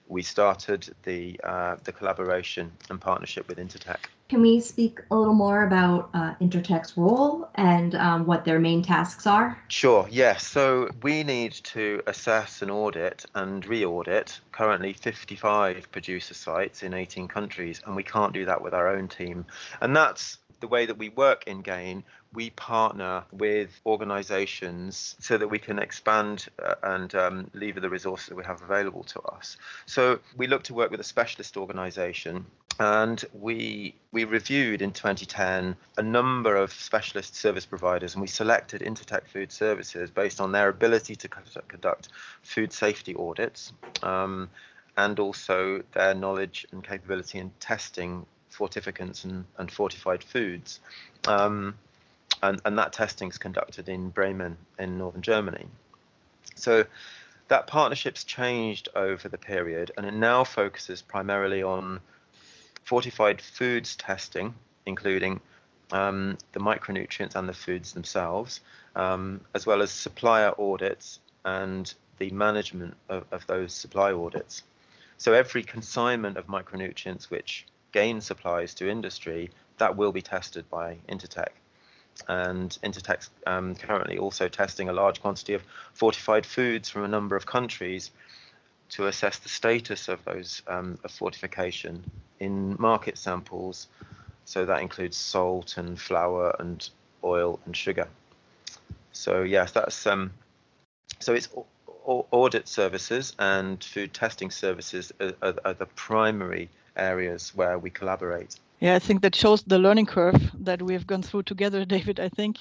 we 0.07 0.21
started 0.21 0.93
the 1.03 1.39
uh, 1.43 1.75
the 1.83 1.91
collaboration 1.91 2.71
and 2.89 2.99
partnership 2.99 3.47
with 3.47 3.57
Intertek. 3.57 3.97
Can 4.27 4.41
we 4.41 4.59
speak 4.59 5.01
a 5.11 5.15
little 5.15 5.35
more 5.35 5.67
about 5.67 6.09
uh, 6.15 6.33
Intertek's 6.41 6.97
role 6.97 7.47
and 7.55 7.93
um, 7.93 8.25
what 8.25 8.43
their 8.43 8.59
main 8.59 8.81
tasks 8.81 9.27
are? 9.27 9.61
Sure, 9.67 10.07
yes. 10.09 10.47
So 10.47 10.89
we 11.03 11.23
need 11.23 11.51
to 11.51 12.01
assess 12.07 12.63
and 12.63 12.71
audit 12.71 13.25
and 13.35 13.63
re 13.67 13.85
audit 13.85 14.39
currently 14.51 14.93
55 14.93 15.91
producer 15.91 16.33
sites 16.33 16.81
in 16.81 16.95
18 16.95 17.27
countries, 17.27 17.81
and 17.85 17.95
we 17.95 18.01
can't 18.01 18.33
do 18.33 18.45
that 18.45 18.63
with 18.63 18.73
our 18.73 18.87
own 18.87 19.07
team. 19.07 19.45
And 19.81 19.95
that's 19.95 20.39
the 20.65 20.69
way 20.69 20.87
that 20.87 20.97
we 20.97 21.09
work 21.09 21.43
in 21.45 21.61
GAIN, 21.61 22.03
we 22.33 22.49
partner 22.49 23.23
with 23.31 23.69
organizations 23.85 25.15
so 25.19 25.37
that 25.37 25.47
we 25.47 25.59
can 25.59 25.77
expand 25.77 26.47
uh, 26.57 26.73
and 26.81 27.13
um, 27.13 27.51
lever 27.53 27.79
the 27.79 27.89
resources 27.89 28.29
that 28.29 28.35
we 28.35 28.43
have 28.43 28.63
available 28.63 29.03
to 29.03 29.21
us. 29.21 29.57
So 29.85 30.19
we 30.35 30.47
look 30.47 30.63
to 30.63 30.73
work 30.73 30.89
with 30.89 30.99
a 30.99 31.03
specialist 31.03 31.55
organization 31.55 32.47
and 32.79 33.23
we 33.33 33.93
we 34.11 34.23
reviewed 34.23 34.81
in 34.81 34.91
2010 34.91 35.77
a 35.97 36.01
number 36.01 36.55
of 36.55 36.73
specialist 36.73 37.35
service 37.35 37.65
providers 37.65 38.15
and 38.15 38.21
we 38.21 38.27
selected 38.27 38.81
Intertek 38.81 39.27
Food 39.27 39.51
Services 39.51 40.09
based 40.09 40.41
on 40.41 40.51
their 40.51 40.67
ability 40.69 41.15
to 41.15 41.27
conduct 41.27 42.09
food 42.41 42.73
safety 42.73 43.13
audits 43.15 43.71
um, 44.01 44.49
and 44.97 45.19
also 45.19 45.83
their 45.93 46.15
knowledge 46.15 46.65
and 46.71 46.83
capability 46.83 47.37
in 47.37 47.51
testing 47.59 48.25
fortificants 48.57 49.23
and, 49.23 49.45
and 49.57 49.71
fortified 49.71 50.23
foods. 50.23 50.79
Um, 51.27 51.75
and, 52.41 52.61
and 52.65 52.77
that 52.77 52.93
testing 52.93 53.29
is 53.29 53.37
conducted 53.37 53.89
in 53.89 54.09
Bremen 54.09 54.57
in 54.79 54.97
northern 54.97 55.21
Germany. 55.21 55.67
So 56.55 56.85
that 57.47 57.67
partnership's 57.67 58.23
changed 58.23 58.89
over 58.95 59.29
the 59.29 59.37
period 59.37 59.91
and 59.97 60.05
it 60.05 60.13
now 60.13 60.43
focuses 60.43 61.01
primarily 61.01 61.63
on 61.63 61.99
fortified 62.83 63.41
foods 63.41 63.95
testing, 63.95 64.53
including 64.85 65.39
um, 65.91 66.37
the 66.53 66.59
micronutrients 66.59 67.35
and 67.35 67.47
the 67.47 67.53
foods 67.53 67.93
themselves, 67.93 68.61
um, 68.95 69.41
as 69.53 69.65
well 69.65 69.81
as 69.81 69.91
supplier 69.91 70.53
audits 70.59 71.19
and 71.43 71.93
the 72.17 72.29
management 72.31 72.95
of, 73.09 73.25
of 73.31 73.45
those 73.47 73.73
supply 73.73 74.11
audits. 74.11 74.63
So 75.17 75.33
every 75.33 75.63
consignment 75.63 76.37
of 76.37 76.47
micronutrients 76.47 77.29
which 77.29 77.65
gain 77.95 78.19
supplies 78.19 78.73
to 78.73 78.89
industry, 78.89 79.49
that 79.77 79.95
will 79.95 80.11
be 80.11 80.21
tested 80.21 80.69
by 80.69 80.97
Intertek. 81.07 81.53
And 82.27 82.77
Intertek's 82.83 83.29
um, 83.47 83.73
currently 83.73 84.17
also 84.17 84.49
testing 84.49 84.89
a 84.89 84.93
large 84.93 85.21
quantity 85.21 85.53
of 85.53 85.63
fortified 85.93 86.45
foods 86.45 86.89
from 86.89 87.05
a 87.05 87.07
number 87.07 87.37
of 87.37 87.45
countries 87.45 88.11
to 88.89 89.07
assess 89.07 89.39
the 89.39 89.47
status 89.47 90.09
of 90.09 90.19
those 90.25 90.61
um, 90.67 90.99
of 91.05 91.11
fortification 91.11 92.03
in 92.41 92.75
market 92.79 93.17
samples. 93.17 93.87
So 94.43 94.65
that 94.65 94.81
includes 94.81 95.15
salt 95.15 95.77
and 95.77 95.97
flour 95.97 96.53
and 96.59 96.89
oil 97.23 97.61
and 97.65 97.75
sugar. 97.77 98.09
So 99.13 99.43
yes, 99.43 99.71
that's 99.71 100.05
um, 100.05 100.31
so 101.19 101.33
it's 101.33 101.47
audit 102.05 102.67
services 102.67 103.33
and 103.39 103.81
food 103.81 104.13
testing 104.13 104.51
services 104.51 105.13
are, 105.21 105.33
are, 105.41 105.55
are 105.63 105.73
the 105.73 105.87
primary 105.95 106.69
areas 106.95 107.53
where 107.55 107.77
we 107.77 107.89
collaborate. 107.89 108.59
Yeah, 108.79 108.95
I 108.95 108.99
think 108.99 109.21
that 109.21 109.35
shows 109.35 109.63
the 109.63 109.79
learning 109.79 110.07
curve 110.07 110.51
that 110.59 110.81
we 110.81 110.93
have 110.93 111.07
gone 111.07 111.21
through 111.21 111.43
together, 111.43 111.85
David. 111.95 112.19
I 112.19 112.29
think 112.29 112.57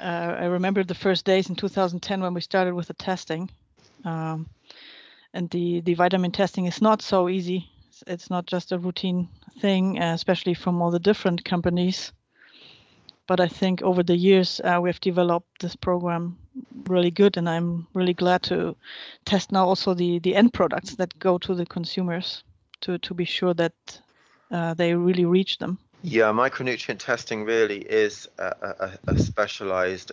uh, 0.00 0.36
I 0.40 0.44
remember 0.46 0.84
the 0.84 0.94
first 0.94 1.24
days 1.24 1.48
in 1.48 1.56
2010 1.56 2.20
when 2.20 2.34
we 2.34 2.40
started 2.40 2.74
with 2.74 2.88
the 2.88 2.94
testing, 2.94 3.50
um, 4.04 4.48
and 5.32 5.48
the 5.50 5.80
the 5.80 5.94
vitamin 5.94 6.32
testing 6.32 6.66
is 6.66 6.82
not 6.82 7.02
so 7.02 7.28
easy. 7.28 7.70
It's, 8.06 8.30
not 8.30 8.46
just 8.46 8.70
a 8.70 8.78
routine 8.78 9.28
thing, 9.60 10.00
uh, 10.00 10.14
especially 10.14 10.54
from 10.54 10.80
all 10.80 10.92
the 10.92 11.00
different 11.00 11.44
companies. 11.44 12.12
But 13.26 13.40
I 13.40 13.48
think 13.48 13.82
over 13.82 14.04
the 14.04 14.16
years 14.16 14.60
uh, 14.62 14.78
we 14.80 14.88
have 14.88 15.00
developed 15.00 15.60
this 15.60 15.74
program 15.74 16.38
really 16.86 17.10
good, 17.10 17.36
and 17.36 17.48
I'm 17.48 17.88
really 17.92 18.14
glad 18.14 18.42
to 18.44 18.76
test 19.24 19.50
now 19.52 19.66
also 19.66 19.94
the 19.94 20.18
the 20.20 20.36
end 20.36 20.52
products 20.52 20.94
that 20.96 21.18
go 21.18 21.38
to 21.38 21.54
the 21.54 21.66
consumers 21.66 22.44
to 22.80 22.98
to 22.98 23.14
be 23.14 23.24
sure 23.24 23.54
that 23.54 24.00
uh, 24.50 24.74
they 24.74 24.94
really 24.94 25.24
reach 25.24 25.58
them. 25.58 25.78
Yeah, 26.02 26.32
micronutrient 26.32 26.98
testing 26.98 27.44
really 27.44 27.78
is 27.78 28.28
a, 28.38 28.98
a, 29.06 29.12
a 29.12 29.18
specialized 29.18 30.12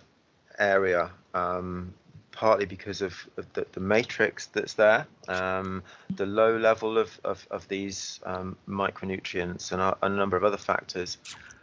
area, 0.58 1.10
um, 1.32 1.94
partly 2.32 2.66
because 2.66 3.02
of, 3.02 3.14
of 3.36 3.50
the, 3.52 3.66
the, 3.72 3.80
matrix 3.80 4.46
that's 4.46 4.74
there, 4.74 5.06
um, 5.28 5.82
the 6.16 6.26
low 6.26 6.56
level 6.56 6.98
of, 6.98 7.18
of, 7.24 7.46
of 7.50 7.68
these 7.68 8.18
um, 8.24 8.56
micronutrients, 8.68 9.70
and 9.70 9.80
a, 9.80 9.96
a, 10.02 10.08
number 10.08 10.36
of 10.36 10.42
other 10.42 10.56
factors. 10.56 11.18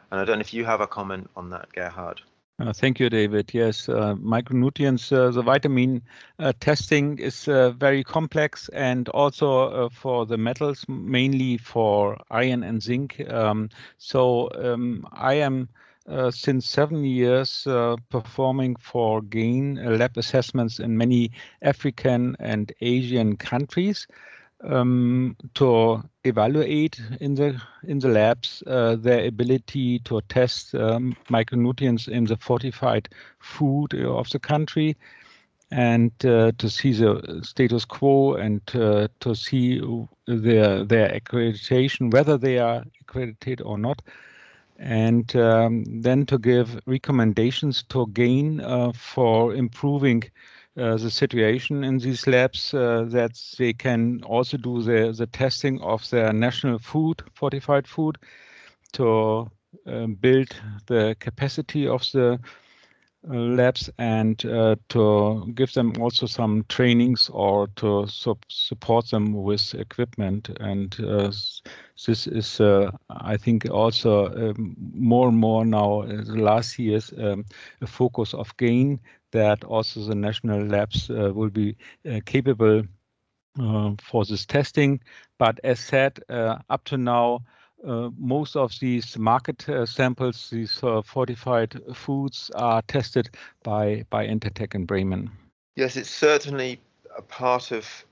And 0.09 0.21
I 0.21 0.25
don't 0.25 0.37
know 0.37 0.41
if 0.41 0.53
you 0.53 0.63
have 0.63 0.79
a 0.79 0.87
comment 0.87 1.29
on 1.35 1.49
that, 1.49 1.71
Gerhard. 1.73 2.21
Uh, 2.59 2.71
thank 2.71 2.99
you, 2.99 3.09
David. 3.09 3.51
Yes, 3.53 3.89
uh, 3.89 4.13
micronutrients, 4.15 5.11
uh, 5.11 5.31
the 5.31 5.41
vitamin 5.41 6.01
uh, 6.39 6.53
testing 6.59 7.17
is 7.17 7.47
uh, 7.47 7.71
very 7.71 8.03
complex 8.03 8.69
and 8.69 9.09
also 9.09 9.69
uh, 9.69 9.89
for 9.89 10.25
the 10.25 10.37
metals, 10.37 10.85
mainly 10.87 11.57
for 11.57 12.17
iron 12.29 12.63
and 12.63 12.81
zinc. 12.81 13.19
Um, 13.29 13.69
so 13.97 14.49
um, 14.55 15.07
I 15.11 15.33
am 15.35 15.69
since 16.31 16.67
seven 16.67 17.03
years 17.05 17.65
performing 18.09 18.75
for 18.75 19.21
GAIN 19.21 19.97
lab 19.97 20.17
assessments 20.17 20.79
in 20.79 20.97
many 20.97 21.31
African 21.61 22.35
and 22.39 22.71
Asian 22.81 23.37
countries 23.37 24.05
um, 24.63 25.35
to 25.55 26.01
evaluate 26.23 26.99
in 27.19 27.35
the 27.35 27.61
in 27.83 27.99
the 27.99 28.07
labs 28.07 28.63
uh, 28.67 28.95
their 28.95 29.25
ability 29.25 29.99
to 29.99 30.21
test 30.29 30.73
um, 30.75 31.15
micronutrients 31.29 32.07
in 32.07 32.25
the 32.25 32.37
fortified 32.37 33.09
food 33.39 33.93
of 33.93 34.29
the 34.29 34.39
country 34.39 34.95
and 35.71 36.11
uh, 36.25 36.51
to 36.57 36.69
see 36.69 36.93
the 36.93 37.41
status 37.43 37.83
quo 37.83 38.35
and 38.35 38.61
uh, 38.75 39.07
to 39.19 39.35
see 39.35 39.81
their 40.27 40.83
their 40.83 41.09
accreditation 41.09 42.11
whether 42.13 42.37
they 42.37 42.59
are 42.59 42.83
accredited 43.01 43.61
or 43.61 43.77
not. 43.77 44.01
And 44.77 45.33
um, 45.35 45.83
then 46.01 46.25
to 46.25 46.37
give 46.37 46.79
recommendations 46.85 47.83
to 47.89 48.07
gain 48.07 48.59
uh, 48.59 48.91
for 48.93 49.53
improving 49.53 50.23
uh, 50.77 50.97
the 50.97 51.09
situation 51.09 51.83
in 51.83 51.97
these 51.99 52.27
labs 52.27 52.73
uh, 52.73 53.05
that 53.09 53.39
they 53.57 53.73
can 53.73 54.23
also 54.23 54.57
do 54.57 54.81
the, 54.81 55.13
the 55.17 55.27
testing 55.27 55.81
of 55.81 56.09
their 56.09 56.33
national 56.33 56.79
food, 56.79 57.21
fortified 57.33 57.87
food, 57.87 58.17
to 58.93 59.49
um, 59.87 60.15
build 60.15 60.49
the 60.87 61.15
capacity 61.19 61.87
of 61.87 62.01
the 62.11 62.39
labs 63.25 63.89
and 63.97 64.45
uh, 64.45 64.75
to 64.89 65.49
give 65.55 65.71
them 65.73 65.93
also 65.99 66.25
some 66.25 66.63
trainings 66.67 67.29
or 67.31 67.67
to 67.75 68.05
su 68.07 68.35
support 68.49 69.09
them 69.09 69.33
with 69.33 69.73
equipment. 69.75 70.49
And 70.59 70.93
uh, 70.99 71.31
this 72.05 72.27
is, 72.27 72.59
uh, 72.59 72.91
I 73.09 73.37
think, 73.37 73.69
also 73.69 74.27
um, 74.27 74.75
more 74.93 75.29
and 75.29 75.37
more 75.37 75.65
now, 75.65 76.03
the 76.03 76.35
last 76.35 76.77
years, 76.77 77.13
um, 77.17 77.45
a 77.81 77.87
focus 77.87 78.33
of 78.33 78.55
GAIN 78.57 78.99
that 79.33 79.63
also 79.63 79.99
the 80.05 80.15
national 80.15 80.65
labs 80.65 81.09
will 81.09 81.49
be 81.49 81.75
capable 82.25 82.83
for 83.55 84.25
this 84.25 84.45
testing. 84.45 84.99
But 85.37 85.59
as 85.63 85.79
said, 85.79 86.19
up 86.29 86.83
to 86.85 86.97
now, 86.97 87.41
uh, 87.85 88.09
most 88.17 88.55
of 88.55 88.77
these 88.79 89.17
market 89.17 89.67
uh, 89.67 89.85
samples, 89.85 90.49
these 90.49 90.81
uh, 90.83 91.01
fortified 91.01 91.75
foods, 91.93 92.49
are 92.55 92.81
tested 92.83 93.29
by 93.63 94.05
by 94.09 94.25
Intertek 94.25 94.73
in 94.73 94.85
Bremen. 94.85 95.29
Yes, 95.75 95.97
it's 95.97 96.09
certainly 96.09 96.79
a 97.17 97.21
part 97.21 97.71
of 97.71 98.05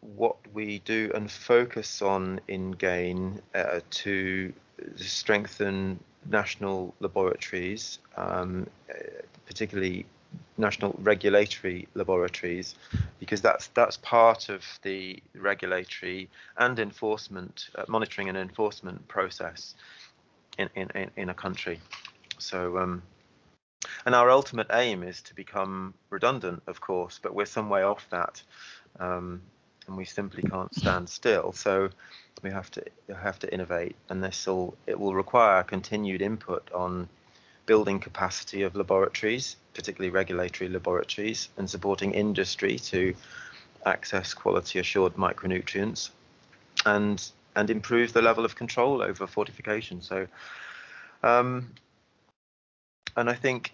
what 0.00 0.36
we 0.54 0.78
do 0.80 1.10
and 1.14 1.30
focus 1.30 2.02
on 2.02 2.40
in 2.46 2.72
GAIN 2.72 3.42
uh, 3.54 3.80
to 3.90 4.52
strengthen 4.96 5.98
national 6.30 6.94
laboratories, 7.00 7.98
um, 8.16 8.66
particularly 9.46 10.06
national 10.58 10.94
regulatory 10.98 11.86
laboratories 11.94 12.74
because 13.18 13.42
that's 13.42 13.68
that's 13.68 13.96
part 13.98 14.48
of 14.48 14.64
the 14.82 15.22
regulatory 15.34 16.28
and 16.56 16.78
enforcement 16.78 17.68
uh, 17.74 17.84
monitoring 17.88 18.28
and 18.28 18.38
enforcement 18.38 19.06
process 19.08 19.74
in, 20.58 20.68
in, 20.74 21.10
in 21.16 21.28
a 21.28 21.34
country. 21.34 21.80
So 22.38 22.78
um, 22.78 23.02
and 24.04 24.14
our 24.14 24.30
ultimate 24.30 24.68
aim 24.72 25.02
is 25.02 25.20
to 25.22 25.34
become 25.34 25.94
redundant 26.10 26.62
of 26.66 26.80
course 26.80 27.20
but 27.22 27.34
we're 27.34 27.44
some 27.46 27.68
way 27.68 27.82
off 27.82 28.06
that 28.10 28.42
um, 28.98 29.42
and 29.86 29.96
we 29.96 30.04
simply 30.04 30.42
can't 30.42 30.74
stand 30.74 31.08
still. 31.08 31.52
So 31.52 31.90
we 32.42 32.50
have 32.50 32.70
to 32.72 32.82
have 33.14 33.38
to 33.40 33.52
innovate 33.52 33.96
and 34.08 34.22
this 34.22 34.46
will 34.46 34.76
it 34.86 34.98
will 34.98 35.14
require 35.14 35.62
continued 35.62 36.22
input 36.22 36.70
on 36.72 37.08
building 37.66 37.98
capacity 37.98 38.62
of 38.62 38.76
laboratories, 38.76 39.56
particularly 39.76 40.10
regulatory 40.10 40.68
laboratories, 40.68 41.48
and 41.56 41.70
supporting 41.70 42.12
industry 42.12 42.78
to 42.78 43.14
access 43.84 44.34
quality 44.34 44.80
assured 44.80 45.14
micronutrients 45.14 46.10
and 46.84 47.30
and 47.54 47.70
improve 47.70 48.12
the 48.12 48.20
level 48.20 48.44
of 48.44 48.54
control 48.54 49.02
over 49.02 49.26
fortification. 49.26 50.02
So, 50.02 50.26
um, 51.22 51.70
and 53.16 53.30
I 53.30 53.34
think 53.34 53.72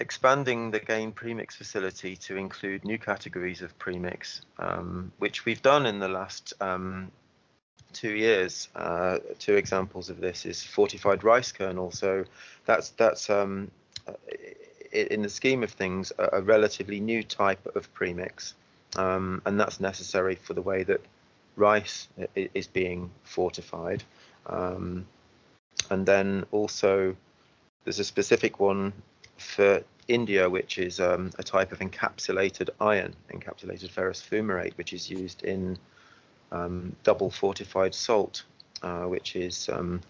expanding 0.00 0.70
the 0.70 0.80
GAIN 0.80 1.12
premix 1.12 1.56
facility 1.56 2.16
to 2.16 2.36
include 2.36 2.84
new 2.84 2.98
categories 2.98 3.62
of 3.62 3.78
premix, 3.78 4.42
um, 4.58 5.12
which 5.18 5.44
we've 5.46 5.62
done 5.62 5.86
in 5.86 5.98
the 5.98 6.08
last 6.08 6.52
um, 6.60 7.10
two 7.92 8.10
years. 8.10 8.68
Uh, 8.74 9.18
two 9.38 9.54
examples 9.54 10.10
of 10.10 10.20
this 10.20 10.44
is 10.44 10.62
fortified 10.62 11.24
rice 11.24 11.52
kernel. 11.52 11.90
So 11.90 12.24
that's 12.66 12.90
that's 12.90 13.30
um, 13.30 13.70
in 14.92 15.22
the 15.22 15.28
scheme 15.28 15.62
of 15.62 15.70
things 15.70 16.12
a, 16.18 16.38
a 16.38 16.42
relatively 16.42 17.00
new 17.00 17.22
type 17.22 17.64
of 17.74 17.92
premix, 17.94 18.54
um, 18.96 19.42
and 19.46 19.58
that's 19.58 19.80
necessary 19.80 20.34
for 20.34 20.54
the 20.54 20.62
way 20.62 20.82
that 20.84 21.00
rice 21.56 22.08
is 22.34 22.66
being 22.66 23.10
fortified. 23.24 24.02
Um, 24.46 25.06
and 25.90 26.06
then 26.06 26.44
also 26.50 27.16
there's 27.84 27.98
a 27.98 28.04
specific 28.04 28.60
one 28.60 28.92
for 29.36 29.82
India, 30.08 30.48
which 30.48 30.78
is 30.78 31.00
um, 31.00 31.30
a 31.38 31.42
type 31.42 31.72
of 31.72 31.78
encapsulated 31.78 32.70
iron, 32.80 33.14
encapsulated 33.30 33.90
ferrous 33.90 34.22
fumarate, 34.22 34.76
which 34.76 34.92
is 34.92 35.10
used 35.10 35.44
in 35.44 35.78
um, 36.50 36.94
double 37.02 37.30
fortified 37.30 37.94
salt, 37.94 38.44
uh, 38.82 39.04
which 39.04 39.36
is 39.36 39.68
um, 39.68 40.00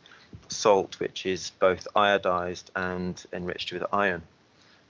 salt 0.49 0.99
which 1.01 1.27
is 1.27 1.51
both 1.61 1.87
iodized 1.95 2.65
and 2.77 3.25
enriched 3.33 3.73
with 3.73 3.85
iron. 3.93 4.23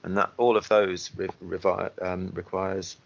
And 0.03 0.17
that 0.17 0.31
all 0.37 0.57
of 0.57 0.67
those 0.67 1.11
re 1.15 1.59
um, 2.01 2.31
requires 2.33 2.97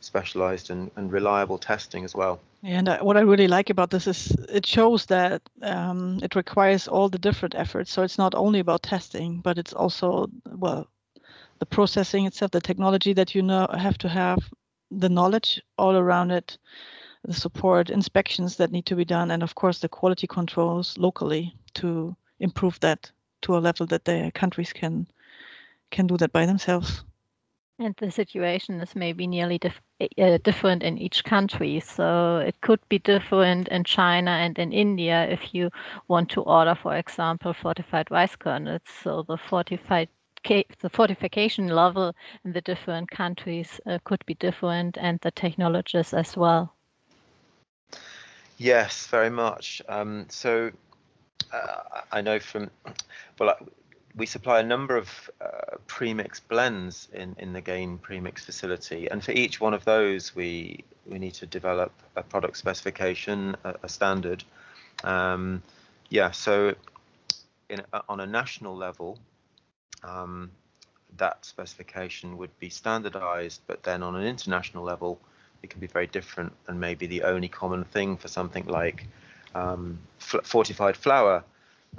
specialized 0.00 0.70
and, 0.70 0.90
and 0.96 1.12
reliable 1.12 1.58
testing 1.58 2.04
as 2.04 2.14
well. 2.14 2.40
And 2.62 2.88
uh, 2.88 2.98
what 2.98 3.16
I 3.16 3.20
really 3.20 3.48
like 3.48 3.70
about 3.70 3.90
this 3.90 4.06
is 4.06 4.30
it 4.48 4.66
shows 4.66 5.06
that 5.06 5.42
um, 5.62 6.20
it 6.22 6.34
requires 6.34 6.88
all 6.88 7.08
the 7.08 7.18
different 7.18 7.54
efforts. 7.54 7.92
So 7.92 8.02
it's 8.02 8.18
not 8.18 8.34
only 8.34 8.60
about 8.60 8.82
testing, 8.82 9.40
but 9.40 9.58
it's 9.58 9.72
also, 9.72 10.28
well, 10.46 10.86
the 11.58 11.66
processing 11.66 12.26
itself, 12.26 12.50
the 12.50 12.60
technology 12.60 13.12
that 13.12 13.34
you 13.34 13.42
know 13.42 13.66
have 13.78 13.98
to 13.98 14.08
have, 14.08 14.38
the 14.90 15.08
knowledge 15.08 15.62
all 15.78 15.96
around 15.96 16.30
it, 16.30 16.58
the 17.24 17.34
support, 17.34 17.90
inspections 17.90 18.56
that 18.56 18.72
need 18.72 18.86
to 18.86 18.96
be 18.96 19.04
done, 19.04 19.30
and 19.30 19.42
of 19.42 19.54
course 19.54 19.78
the 19.78 19.88
quality 19.88 20.26
controls 20.26 20.96
locally 20.98 21.54
to 21.74 22.16
improve 22.40 22.80
that 22.80 23.10
to 23.42 23.56
a 23.56 23.60
level 23.60 23.86
that 23.86 24.04
the 24.06 24.32
countries 24.34 24.72
can 24.72 25.06
can 25.90 26.06
do 26.06 26.16
that 26.18 26.32
by 26.32 26.46
themselves. 26.46 27.04
And 27.78 27.94
the 27.96 28.10
situation 28.10 28.80
is 28.80 28.94
maybe 28.94 29.26
nearly 29.26 29.58
dif 29.58 29.80
uh, 30.00 30.38
different 30.44 30.82
in 30.82 30.98
each 30.98 31.24
country. 31.24 31.80
So 31.80 32.38
it 32.38 32.60
could 32.60 32.80
be 32.90 32.98
different 32.98 33.68
in 33.68 33.84
China 33.84 34.30
and 34.32 34.58
in 34.58 34.72
India 34.72 35.26
if 35.30 35.54
you 35.54 35.70
want 36.06 36.28
to 36.30 36.42
order, 36.42 36.74
for 36.74 36.96
example, 36.96 37.54
fortified 37.54 38.10
rice 38.10 38.36
kernels. 38.36 38.82
So 39.02 39.22
the 39.22 39.38
fortified 39.38 40.08
the 40.44 40.90
fortification 40.90 41.68
level 41.68 42.14
in 42.44 42.52
the 42.52 42.60
different 42.60 43.10
countries 43.10 43.80
uh, 43.86 43.98
could 44.04 44.24
be 44.26 44.34
different 44.34 44.96
and 44.98 45.18
the 45.20 45.30
technologies 45.30 46.14
as 46.14 46.36
well. 46.36 46.74
Yes, 48.58 49.06
very 49.06 49.30
much. 49.30 49.82
Um, 49.88 50.26
so 50.28 50.70
uh, 51.52 52.02
I 52.12 52.20
know 52.20 52.38
from, 52.38 52.70
well, 53.38 53.56
we 54.16 54.26
supply 54.26 54.60
a 54.60 54.62
number 54.62 54.96
of 54.96 55.30
uh, 55.40 55.76
premix 55.86 56.40
blends 56.40 57.08
in, 57.12 57.36
in 57.38 57.52
the 57.52 57.60
Gain 57.60 57.98
premix 57.98 58.44
facility, 58.44 59.08
and 59.10 59.22
for 59.24 59.32
each 59.32 59.60
one 59.60 59.74
of 59.74 59.84
those, 59.84 60.34
we 60.34 60.84
we 61.06 61.18
need 61.18 61.34
to 61.34 61.46
develop 61.46 61.92
a 62.16 62.22
product 62.22 62.56
specification, 62.56 63.56
a, 63.64 63.74
a 63.82 63.88
standard. 63.88 64.44
Um, 65.02 65.62
yeah, 66.08 66.30
so 66.30 66.74
in, 67.68 67.82
on 68.08 68.20
a 68.20 68.26
national 68.26 68.76
level, 68.76 69.18
um, 70.02 70.50
that 71.16 71.44
specification 71.44 72.36
would 72.36 72.56
be 72.58 72.68
standardized, 72.68 73.60
but 73.66 73.82
then 73.82 74.02
on 74.02 74.14
an 74.16 74.24
international 74.24 74.84
level, 74.84 75.18
it 75.62 75.70
can 75.70 75.80
be 75.80 75.86
very 75.86 76.06
different 76.06 76.52
and 76.66 76.80
maybe 76.80 77.06
the 77.06 77.22
only 77.22 77.48
common 77.48 77.84
thing 77.84 78.16
for 78.16 78.28
something 78.28 78.66
like 78.66 79.06
um, 79.54 79.98
fortified 80.18 80.96
flour, 80.96 81.44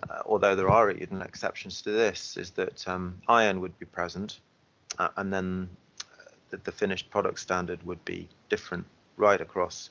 uh, 0.09 0.21
although 0.25 0.55
there 0.55 0.69
are 0.69 0.91
even 0.91 1.21
exceptions 1.21 1.81
to 1.81 1.91
this, 1.91 2.37
is 2.37 2.51
that 2.51 2.87
um, 2.87 3.21
iron 3.27 3.61
would 3.61 3.77
be 3.79 3.85
present 3.85 4.39
uh, 4.99 5.09
and 5.17 5.31
then 5.33 5.69
uh, 6.01 6.23
the, 6.49 6.57
the, 6.57 6.71
finished 6.71 7.09
product 7.09 7.39
standard 7.39 7.81
would 7.83 8.03
be 8.05 8.27
different 8.49 8.85
right 9.17 9.41
across 9.41 9.89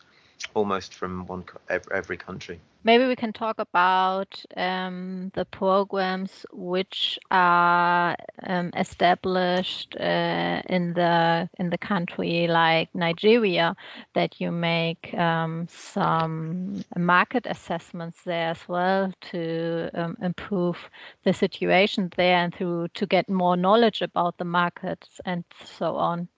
almost 0.55 0.95
from 0.95 1.27
one 1.27 1.45
every 1.69 2.17
country. 2.17 2.61
Maybe 2.83 3.07
we 3.07 3.15
can 3.15 3.35
talk 3.35 3.59
about 3.59 4.43
um, 4.57 5.31
the 5.35 5.45
programs 5.45 6.47
which 6.51 7.19
are 7.31 8.17
um, 8.43 8.71
established 8.75 9.97
uh, 10.01 10.63
in 10.67 10.95
the 10.95 11.51
in 11.59 11.69
the 11.69 11.77
country 11.77 12.47
like 12.49 12.89
Nigeria, 12.95 13.77
that 14.15 14.41
you 14.41 14.51
make 14.51 15.13
um, 15.13 15.67
some 15.69 16.83
market 16.97 17.45
assessments 17.45 18.23
there 18.25 18.49
as 18.51 18.67
well 18.67 19.13
to 19.33 19.91
um, 19.93 20.17
improve 20.23 20.79
the 21.25 21.35
situation 21.35 22.11
there 22.17 22.39
and 22.39 22.55
to 22.55 22.89
to 22.95 23.07
get 23.07 23.29
more 23.29 23.59
knowledge 23.59 24.01
about 24.01 24.39
the 24.39 24.45
markets 24.47 25.21
and 25.27 25.45
so 25.65 25.97
on. 25.97 26.29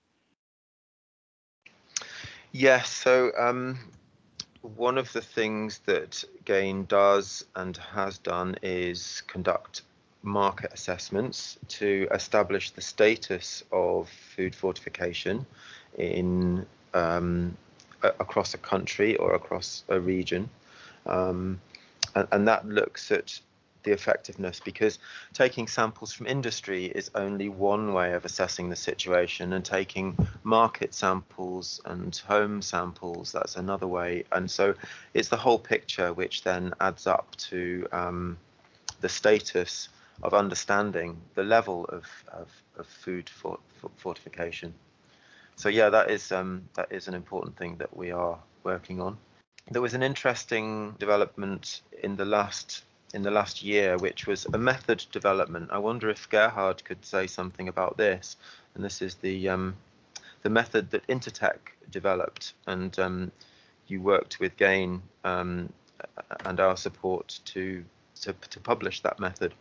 Yes, 2.53 2.91
so 2.91 3.33
um, 3.39 3.79
one 4.61 4.99
of 4.99 5.11
the 5.15 5.23
things 5.23 5.79
that 5.87 6.23
GAIN 6.45 6.85
does 6.85 7.47
and 7.57 7.75
has 7.79 8.19
done 8.19 8.57
is 8.63 9.23
conduct 9.27 9.83
market 10.23 10.71
assessments 10.73 11.59
to 11.69 12.07
establish 12.13 12.71
the 12.71 12.83
status 12.83 13.65
of 13.73 14.09
food 14.37 14.55
fortification 14.55 15.47
in 15.97 16.67
um, 16.93 17.57
across 18.03 18.53
a 18.53 18.59
country 18.59 19.17
or 19.17 19.35
across 19.35 19.85
a 19.89 19.99
region. 19.99 20.49
Um, 21.07 21.59
and, 22.15 22.29
and, 22.33 22.47
that 22.49 22.69
looks 22.69 23.11
at 23.11 23.41
the 23.83 23.93
effectiveness 23.93 24.61
because 24.61 24.99
taking 25.33 25.67
samples 25.67 26.13
from 26.13 26.27
industry 26.27 26.87
is 26.87 27.11
only 27.15 27.49
one 27.49 27.93
way 27.93 28.13
of 28.13 28.25
assessing 28.25 28.69
the 28.69 28.77
situation 28.77 29.53
and 29.53 29.65
taking 29.65 30.17
market 30.43 30.95
samples 30.95 31.81
and 31.85 32.17
home 32.27 32.63
samples 32.63 33.33
that's 33.33 33.57
another 33.57 33.87
way 33.87 34.25
and 34.33 34.51
so 34.51 34.75
it's 35.15 35.29
the 35.29 35.37
whole 35.37 35.59
picture 35.59 36.13
which 36.13 36.43
then 36.43 36.73
adds 36.81 37.07
up 37.07 37.35
to 37.37 37.87
um, 37.93 38.37
the 39.01 39.09
status 39.09 39.89
of 40.23 40.35
understanding 40.35 41.21
the 41.35 41.43
level 41.43 41.85
of, 41.87 42.05
of, 42.29 42.49
of 42.77 42.87
food 42.87 43.29
for, 43.29 43.59
for 43.81 43.91
fortification. 43.97 44.73
So 45.57 45.69
yeah, 45.69 45.91
that 45.91 46.11
is 46.11 46.33
um, 46.33 46.69
that 46.75 46.91
is 46.91 47.09
an 47.09 47.15
important 47.15 47.57
thing 47.57 47.77
that 47.77 47.95
we 47.95 48.11
are 48.11 48.39
working 48.65 49.01
on. 49.01 49.19
There 49.71 49.83
was 49.83 49.95
an 49.95 50.03
interesting 50.03 50.95
development 50.99 51.83
in 52.03 52.17
the 52.17 52.25
last 52.25 52.85
in 53.13 53.23
the 53.23 53.31
last 53.31 53.63
year, 53.63 53.97
which 53.99 54.27
was 54.27 54.47
a 54.47 54.59
method 54.59 55.05
development. 55.13 55.71
I 55.71 55.79
wonder 55.79 56.09
if 56.09 56.29
Gerhard 56.29 56.85
could 56.85 57.05
say 57.05 57.27
something 57.27 57.69
about 57.69 57.97
this. 57.97 58.37
And 58.75 58.85
this 58.85 59.03
is 59.03 59.17
the 59.17 59.49
um, 59.49 59.77
the 60.43 60.51
method 60.51 60.91
that 60.91 61.07
Intertek 61.07 61.59
developed, 61.91 62.55
and 62.67 62.99
um, 62.99 63.33
you 63.87 64.01
worked 64.01 64.41
with 64.41 64.57
Gain 64.57 65.03
um, 65.25 65.73
and 66.45 66.59
our 66.59 66.77
support 66.77 67.41
to, 67.45 67.85
to 68.23 68.33
to 68.33 68.61
publish 68.61 69.03
that 69.03 69.19
method. 69.21 69.55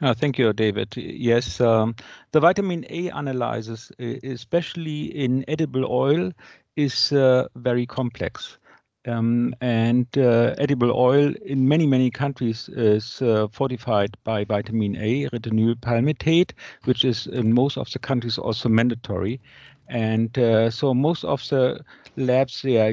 Uh, 0.00 0.14
thank 0.14 0.38
you, 0.38 0.52
David. 0.52 0.96
Yes, 0.96 1.60
um, 1.60 1.94
the 2.32 2.40
vitamin 2.40 2.84
A 2.88 3.08
analysis, 3.08 3.92
especially 3.98 5.04
in 5.04 5.44
edible 5.46 5.84
oil, 5.84 6.32
is 6.76 7.12
uh, 7.12 7.46
very 7.54 7.86
complex. 7.86 8.58
Um, 9.06 9.54
and 9.60 10.06
uh, 10.16 10.54
edible 10.58 10.92
oil 10.92 11.32
in 11.44 11.66
many, 11.66 11.86
many 11.86 12.10
countries 12.10 12.68
is 12.68 13.20
uh, 13.20 13.48
fortified 13.50 14.16
by 14.22 14.44
vitamin 14.44 14.96
A, 14.96 15.28
retinol 15.30 15.74
palmitate, 15.76 16.52
which 16.84 17.04
is 17.04 17.26
in 17.26 17.52
most 17.52 17.76
of 17.76 17.90
the 17.90 17.98
countries 17.98 18.38
also 18.38 18.68
mandatory. 18.68 19.40
And 19.88 20.36
uh, 20.38 20.70
so 20.70 20.94
most 20.94 21.24
of 21.24 21.46
the 21.48 21.80
labs, 22.16 22.62
they 22.62 22.78
are 22.78 22.92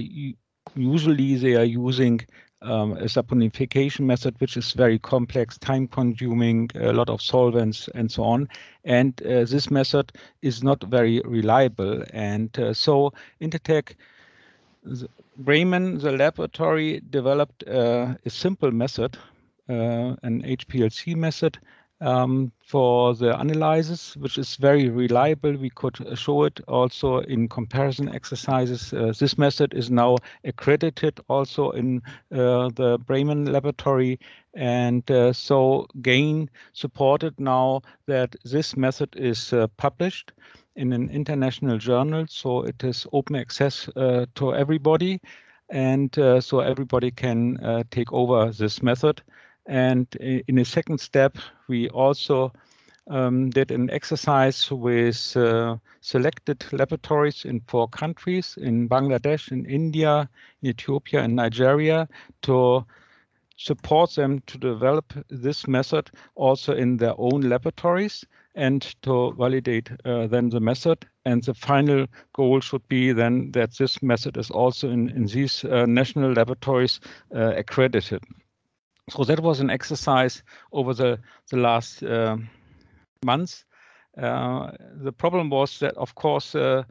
usually 0.76 1.36
they 1.36 1.56
are 1.56 1.64
using 1.64 2.22
um, 2.62 2.94
a 2.94 3.06
saponification 3.06 4.02
method, 4.02 4.36
which 4.40 4.58
is 4.58 4.74
very 4.74 5.00
complex, 5.00 5.58
time 5.58 5.88
consuming, 5.88 6.70
a 6.76 6.92
lot 6.92 7.10
of 7.10 7.22
solvents 7.22 7.88
and 7.94 8.12
so 8.12 8.24
on. 8.24 8.50
And 8.84 9.22
uh, 9.24 9.46
this 9.46 9.70
method 9.70 10.12
is 10.42 10.64
not 10.64 10.84
very 10.84 11.22
reliable. 11.24 12.04
And 12.14 12.58
uh, 12.60 12.74
so 12.74 13.14
Intertek 14.90 15.10
Bremen, 15.38 16.00
the 16.00 16.12
laboratory, 16.12 17.02
developed 17.10 17.64
uh, 17.68 18.16
a 18.26 18.30
simple 18.30 18.72
method, 18.72 19.18
uh, 19.70 20.16
an 20.24 20.42
HPLC 20.44 21.16
method, 21.16 21.58
um, 22.02 22.52
for 22.66 23.14
the 23.16 23.38
analysis, 23.40 24.16
which 24.18 24.38
is 24.38 24.56
very 24.56 24.90
reliable. 24.90 25.56
We 25.56 25.70
could 25.70 25.98
show 26.18 26.44
it 26.44 26.60
also 26.68 27.20
in 27.20 27.48
comparison 27.50 28.14
exercises. 28.14 28.94
Uh, 28.94 29.14
this 29.20 29.38
method 29.38 29.74
is 29.74 29.90
now 29.90 30.18
accredited 30.44 31.20
also 31.28 31.72
in 31.72 32.02
uh, 32.32 32.70
the 32.76 33.00
Bremen 33.06 33.52
laboratory. 33.52 34.20
And 34.54 35.10
uh, 35.12 35.34
so 35.34 35.88
GAIN 36.02 36.50
supported 36.74 37.40
now 37.40 37.82
that 38.08 38.36
this 38.44 38.78
method 38.78 39.16
is 39.16 39.54
uh, 39.54 39.68
published 39.78 40.32
in 40.76 40.94
an 40.94 41.10
international 41.10 41.78
journal, 41.78 42.26
so 42.30 42.64
it 42.64 42.84
is 42.84 43.06
open 43.12 43.36
access 43.36 43.90
uh, 43.96 44.26
to 44.36 44.56
everybody, 44.56 45.20
and 45.70 46.18
uh, 46.18 46.40
so 46.40 46.62
everybody 46.62 47.12
can 47.12 47.58
take 47.92 48.14
over 48.14 48.52
this 48.52 48.82
method. 48.82 49.22
And 49.70 50.08
in 50.16 50.58
a 50.58 50.66
second 50.66 51.00
step, 51.00 51.38
we 51.68 51.90
also 51.90 52.52
um, 53.08 53.52
did 53.52 53.70
an 53.70 53.92
exercise 53.92 54.72
with 54.72 55.38
uh, 55.38 55.78
selected 56.02 56.66
laboratories 56.72 57.46
in 57.46 57.62
four 57.68 57.88
countries, 57.88 58.58
in 58.60 58.90
Bangladesh, 58.90 59.52
in 59.52 59.68
India, 59.68 60.28
in 60.64 60.70
Ethiopia, 60.70 61.22
and 61.22 61.36
Nigeria, 61.36 62.08
to 62.42 62.84
support 63.58 64.16
them 64.16 64.42
to 64.48 64.58
develop 64.58 65.14
this 65.30 65.68
method 65.68 66.10
also 66.34 66.74
in 66.74 66.98
their 66.98 67.14
own 67.20 67.42
laboratories 67.42 68.26
and 68.56 68.82
to 69.04 69.34
validate 69.38 69.92
uh, 70.04 70.26
then 70.26 70.50
the 70.50 70.60
method. 70.60 71.06
And 71.26 71.44
the 71.44 71.54
final 71.54 72.08
goal 72.34 72.60
should 72.62 72.88
be 72.88 73.12
then 73.12 73.52
that 73.52 73.78
this 73.78 74.02
method 74.02 74.38
is 74.38 74.50
also 74.50 74.90
in, 74.90 75.10
in 75.10 75.26
these 75.28 75.64
uh, 75.64 75.86
national 75.86 76.34
laboratories 76.34 77.00
uh, 77.36 77.54
accredited. 77.56 78.24
So 79.10 79.24
that 79.24 79.40
was 79.40 79.60
an 79.60 79.70
exercise 79.70 80.44
over 80.72 80.94
the, 80.94 81.20
the 81.50 81.58
last 81.58 82.04
uh, 82.04 82.38
months. 83.26 83.66
Uh, 84.18 84.72
the 85.02 85.12
problem 85.12 85.50
was 85.50 85.80
that, 85.80 85.96
of 85.98 86.16
course, 86.16 86.56
uh, 86.56 86.84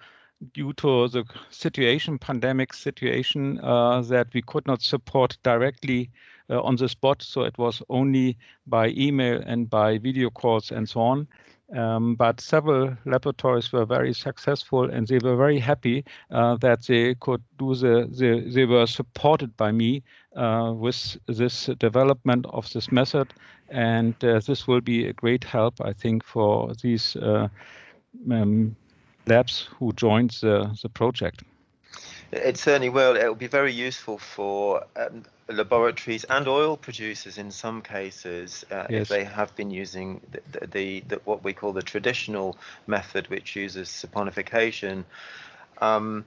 due 0.54 0.72
to 0.74 1.08
the 1.08 1.24
situation, 1.50 2.18
pandemic 2.18 2.72
situation, 2.72 3.56
that 3.56 4.28
we 4.32 4.42
could 4.42 4.66
not 4.66 4.82
support 4.82 5.36
directly 5.42 6.10
on 6.48 6.76
the 6.76 6.88
spot. 6.88 7.22
So 7.22 7.42
it 7.42 7.58
was 7.58 7.82
only 7.88 8.38
by 8.66 8.88
email 8.90 9.42
and 9.44 9.68
by 9.68 9.98
video 9.98 10.30
calls 10.30 10.70
and 10.70 10.88
so 10.88 11.00
on. 11.00 11.28
Um, 11.74 12.14
but 12.14 12.40
several 12.40 12.96
laboratories 13.04 13.72
were 13.72 13.84
very 13.84 14.14
successful 14.14 14.88
and 14.90 15.06
they 15.06 15.18
were 15.18 15.36
very 15.36 15.58
happy 15.58 16.04
uh, 16.30 16.56
that 16.56 16.86
they 16.86 17.14
could 17.16 17.42
do 17.58 17.74
the, 17.74 18.08
the, 18.10 18.50
they 18.50 18.64
were 18.64 18.86
supported 18.86 19.54
by 19.56 19.70
me 19.72 20.02
uh, 20.34 20.72
with 20.74 21.18
this 21.26 21.66
development 21.78 22.46
of 22.48 22.72
this 22.72 22.90
method. 22.90 23.34
And 23.68 24.14
uh, 24.24 24.40
this 24.40 24.66
will 24.66 24.80
be 24.80 25.06
a 25.06 25.12
great 25.12 25.44
help, 25.44 25.80
I 25.82 25.92
think, 25.92 26.24
for 26.24 26.72
these 26.82 27.16
uh, 27.16 27.48
um, 28.30 28.74
labs 29.26 29.68
who 29.78 29.92
joined 29.92 30.30
the, 30.40 30.74
the 30.82 30.88
project. 30.88 31.42
It 32.30 32.58
certainly 32.58 32.90
will. 32.90 33.16
It 33.16 33.26
will 33.26 33.34
be 33.34 33.46
very 33.46 33.72
useful 33.72 34.18
for 34.18 34.84
um, 34.96 35.24
laboratories 35.48 36.24
and 36.24 36.46
oil 36.46 36.76
producers 36.76 37.38
in 37.38 37.50
some 37.50 37.80
cases 37.80 38.64
uh, 38.70 38.86
yes. 38.90 39.02
if 39.02 39.08
they 39.08 39.24
have 39.24 39.54
been 39.56 39.70
using 39.70 40.20
the, 40.30 40.66
the, 40.66 41.00
the, 41.08 41.16
what 41.24 41.42
we 41.42 41.52
call 41.52 41.72
the 41.72 41.82
traditional 41.82 42.56
method 42.86 43.28
which 43.28 43.56
uses 43.56 43.88
saponification 43.88 45.04
um, 45.80 46.24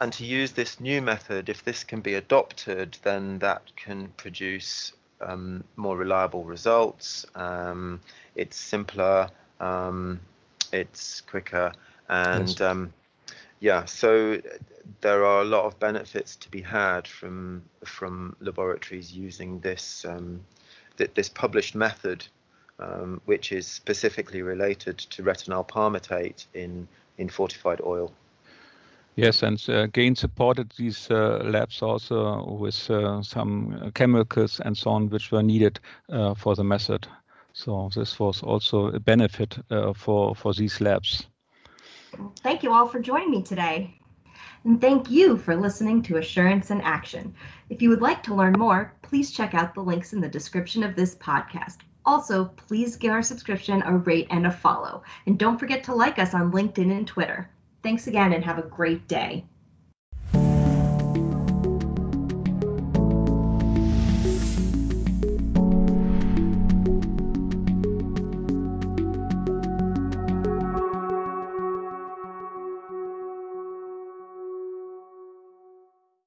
and 0.00 0.12
to 0.14 0.24
use 0.24 0.52
this 0.52 0.80
new 0.80 1.02
method 1.02 1.48
if 1.50 1.62
this 1.64 1.84
can 1.84 2.00
be 2.00 2.14
adopted 2.14 2.96
then 3.02 3.38
that 3.40 3.62
can 3.76 4.08
produce 4.16 4.92
um, 5.20 5.62
more 5.76 5.96
reliable 5.96 6.44
results 6.44 7.26
um, 7.34 8.00
it's 8.34 8.56
simpler 8.56 9.28
um, 9.60 10.18
it's 10.72 11.20
quicker 11.22 11.70
and 12.08 12.48
yes. 12.48 12.60
Yeah 13.60 13.84
so 13.84 14.40
there 15.00 15.24
are 15.24 15.42
a 15.42 15.44
lot 15.44 15.64
of 15.64 15.78
benefits 15.78 16.36
to 16.36 16.50
be 16.50 16.60
had 16.60 17.06
from 17.06 17.62
from 17.84 18.36
laboratories 18.40 19.12
using 19.12 19.60
this 19.60 20.04
um, 20.04 20.40
th 20.96 21.10
this 21.14 21.28
published 21.28 21.74
method, 21.74 22.26
um, 22.78 23.20
which 23.26 23.52
is 23.52 23.66
specifically 23.66 24.42
related 24.42 24.98
to 24.98 25.22
retinol 25.22 25.64
palmitate 25.66 26.46
in 26.54 26.88
in 27.18 27.28
fortified 27.28 27.80
oil. 27.80 28.12
Yes, 29.16 29.42
and 29.42 29.58
uh, 29.68 29.86
Gain 29.86 30.14
supported 30.14 30.72
these 30.76 31.10
uh, 31.10 31.40
labs 31.44 31.82
also 31.82 32.44
with 32.60 32.88
uh, 32.90 33.20
some 33.22 33.90
chemicals 33.94 34.60
and 34.60 34.76
so 34.76 34.90
on, 34.90 35.10
which 35.10 35.32
were 35.32 35.42
needed 35.42 35.80
uh, 36.08 36.34
for 36.34 36.54
the 36.54 36.62
method. 36.62 37.08
So 37.52 37.90
this 37.92 38.20
was 38.20 38.42
also 38.42 38.86
a 38.86 39.00
benefit 39.00 39.58
uh, 39.70 39.92
for 39.92 40.36
for 40.36 40.54
these 40.54 40.80
labs. 40.80 41.26
Thank 42.42 42.62
you 42.62 42.72
all 42.72 42.86
for 42.86 43.00
joining 43.00 43.30
me 43.30 43.42
today. 43.42 43.94
And 44.64 44.80
thank 44.80 45.10
you 45.10 45.36
for 45.36 45.56
listening 45.56 46.02
to 46.02 46.16
Assurance 46.16 46.70
in 46.70 46.80
Action. 46.80 47.34
If 47.70 47.80
you 47.80 47.88
would 47.90 48.02
like 48.02 48.22
to 48.24 48.34
learn 48.34 48.54
more, 48.58 48.94
please 49.02 49.30
check 49.30 49.54
out 49.54 49.74
the 49.74 49.82
links 49.82 50.12
in 50.12 50.20
the 50.20 50.28
description 50.28 50.82
of 50.82 50.96
this 50.96 51.14
podcast. 51.16 51.78
Also, 52.04 52.46
please 52.56 52.96
give 52.96 53.12
our 53.12 53.22
subscription 53.22 53.82
a 53.82 53.96
rate 53.98 54.26
and 54.30 54.46
a 54.46 54.50
follow. 54.50 55.02
And 55.26 55.38
don't 55.38 55.58
forget 55.58 55.84
to 55.84 55.94
like 55.94 56.18
us 56.18 56.34
on 56.34 56.52
LinkedIn 56.52 56.90
and 56.90 57.06
Twitter. 57.06 57.50
Thanks 57.82 58.06
again 58.06 58.32
and 58.32 58.44
have 58.44 58.58
a 58.58 58.62
great 58.62 59.06
day. 59.08 59.44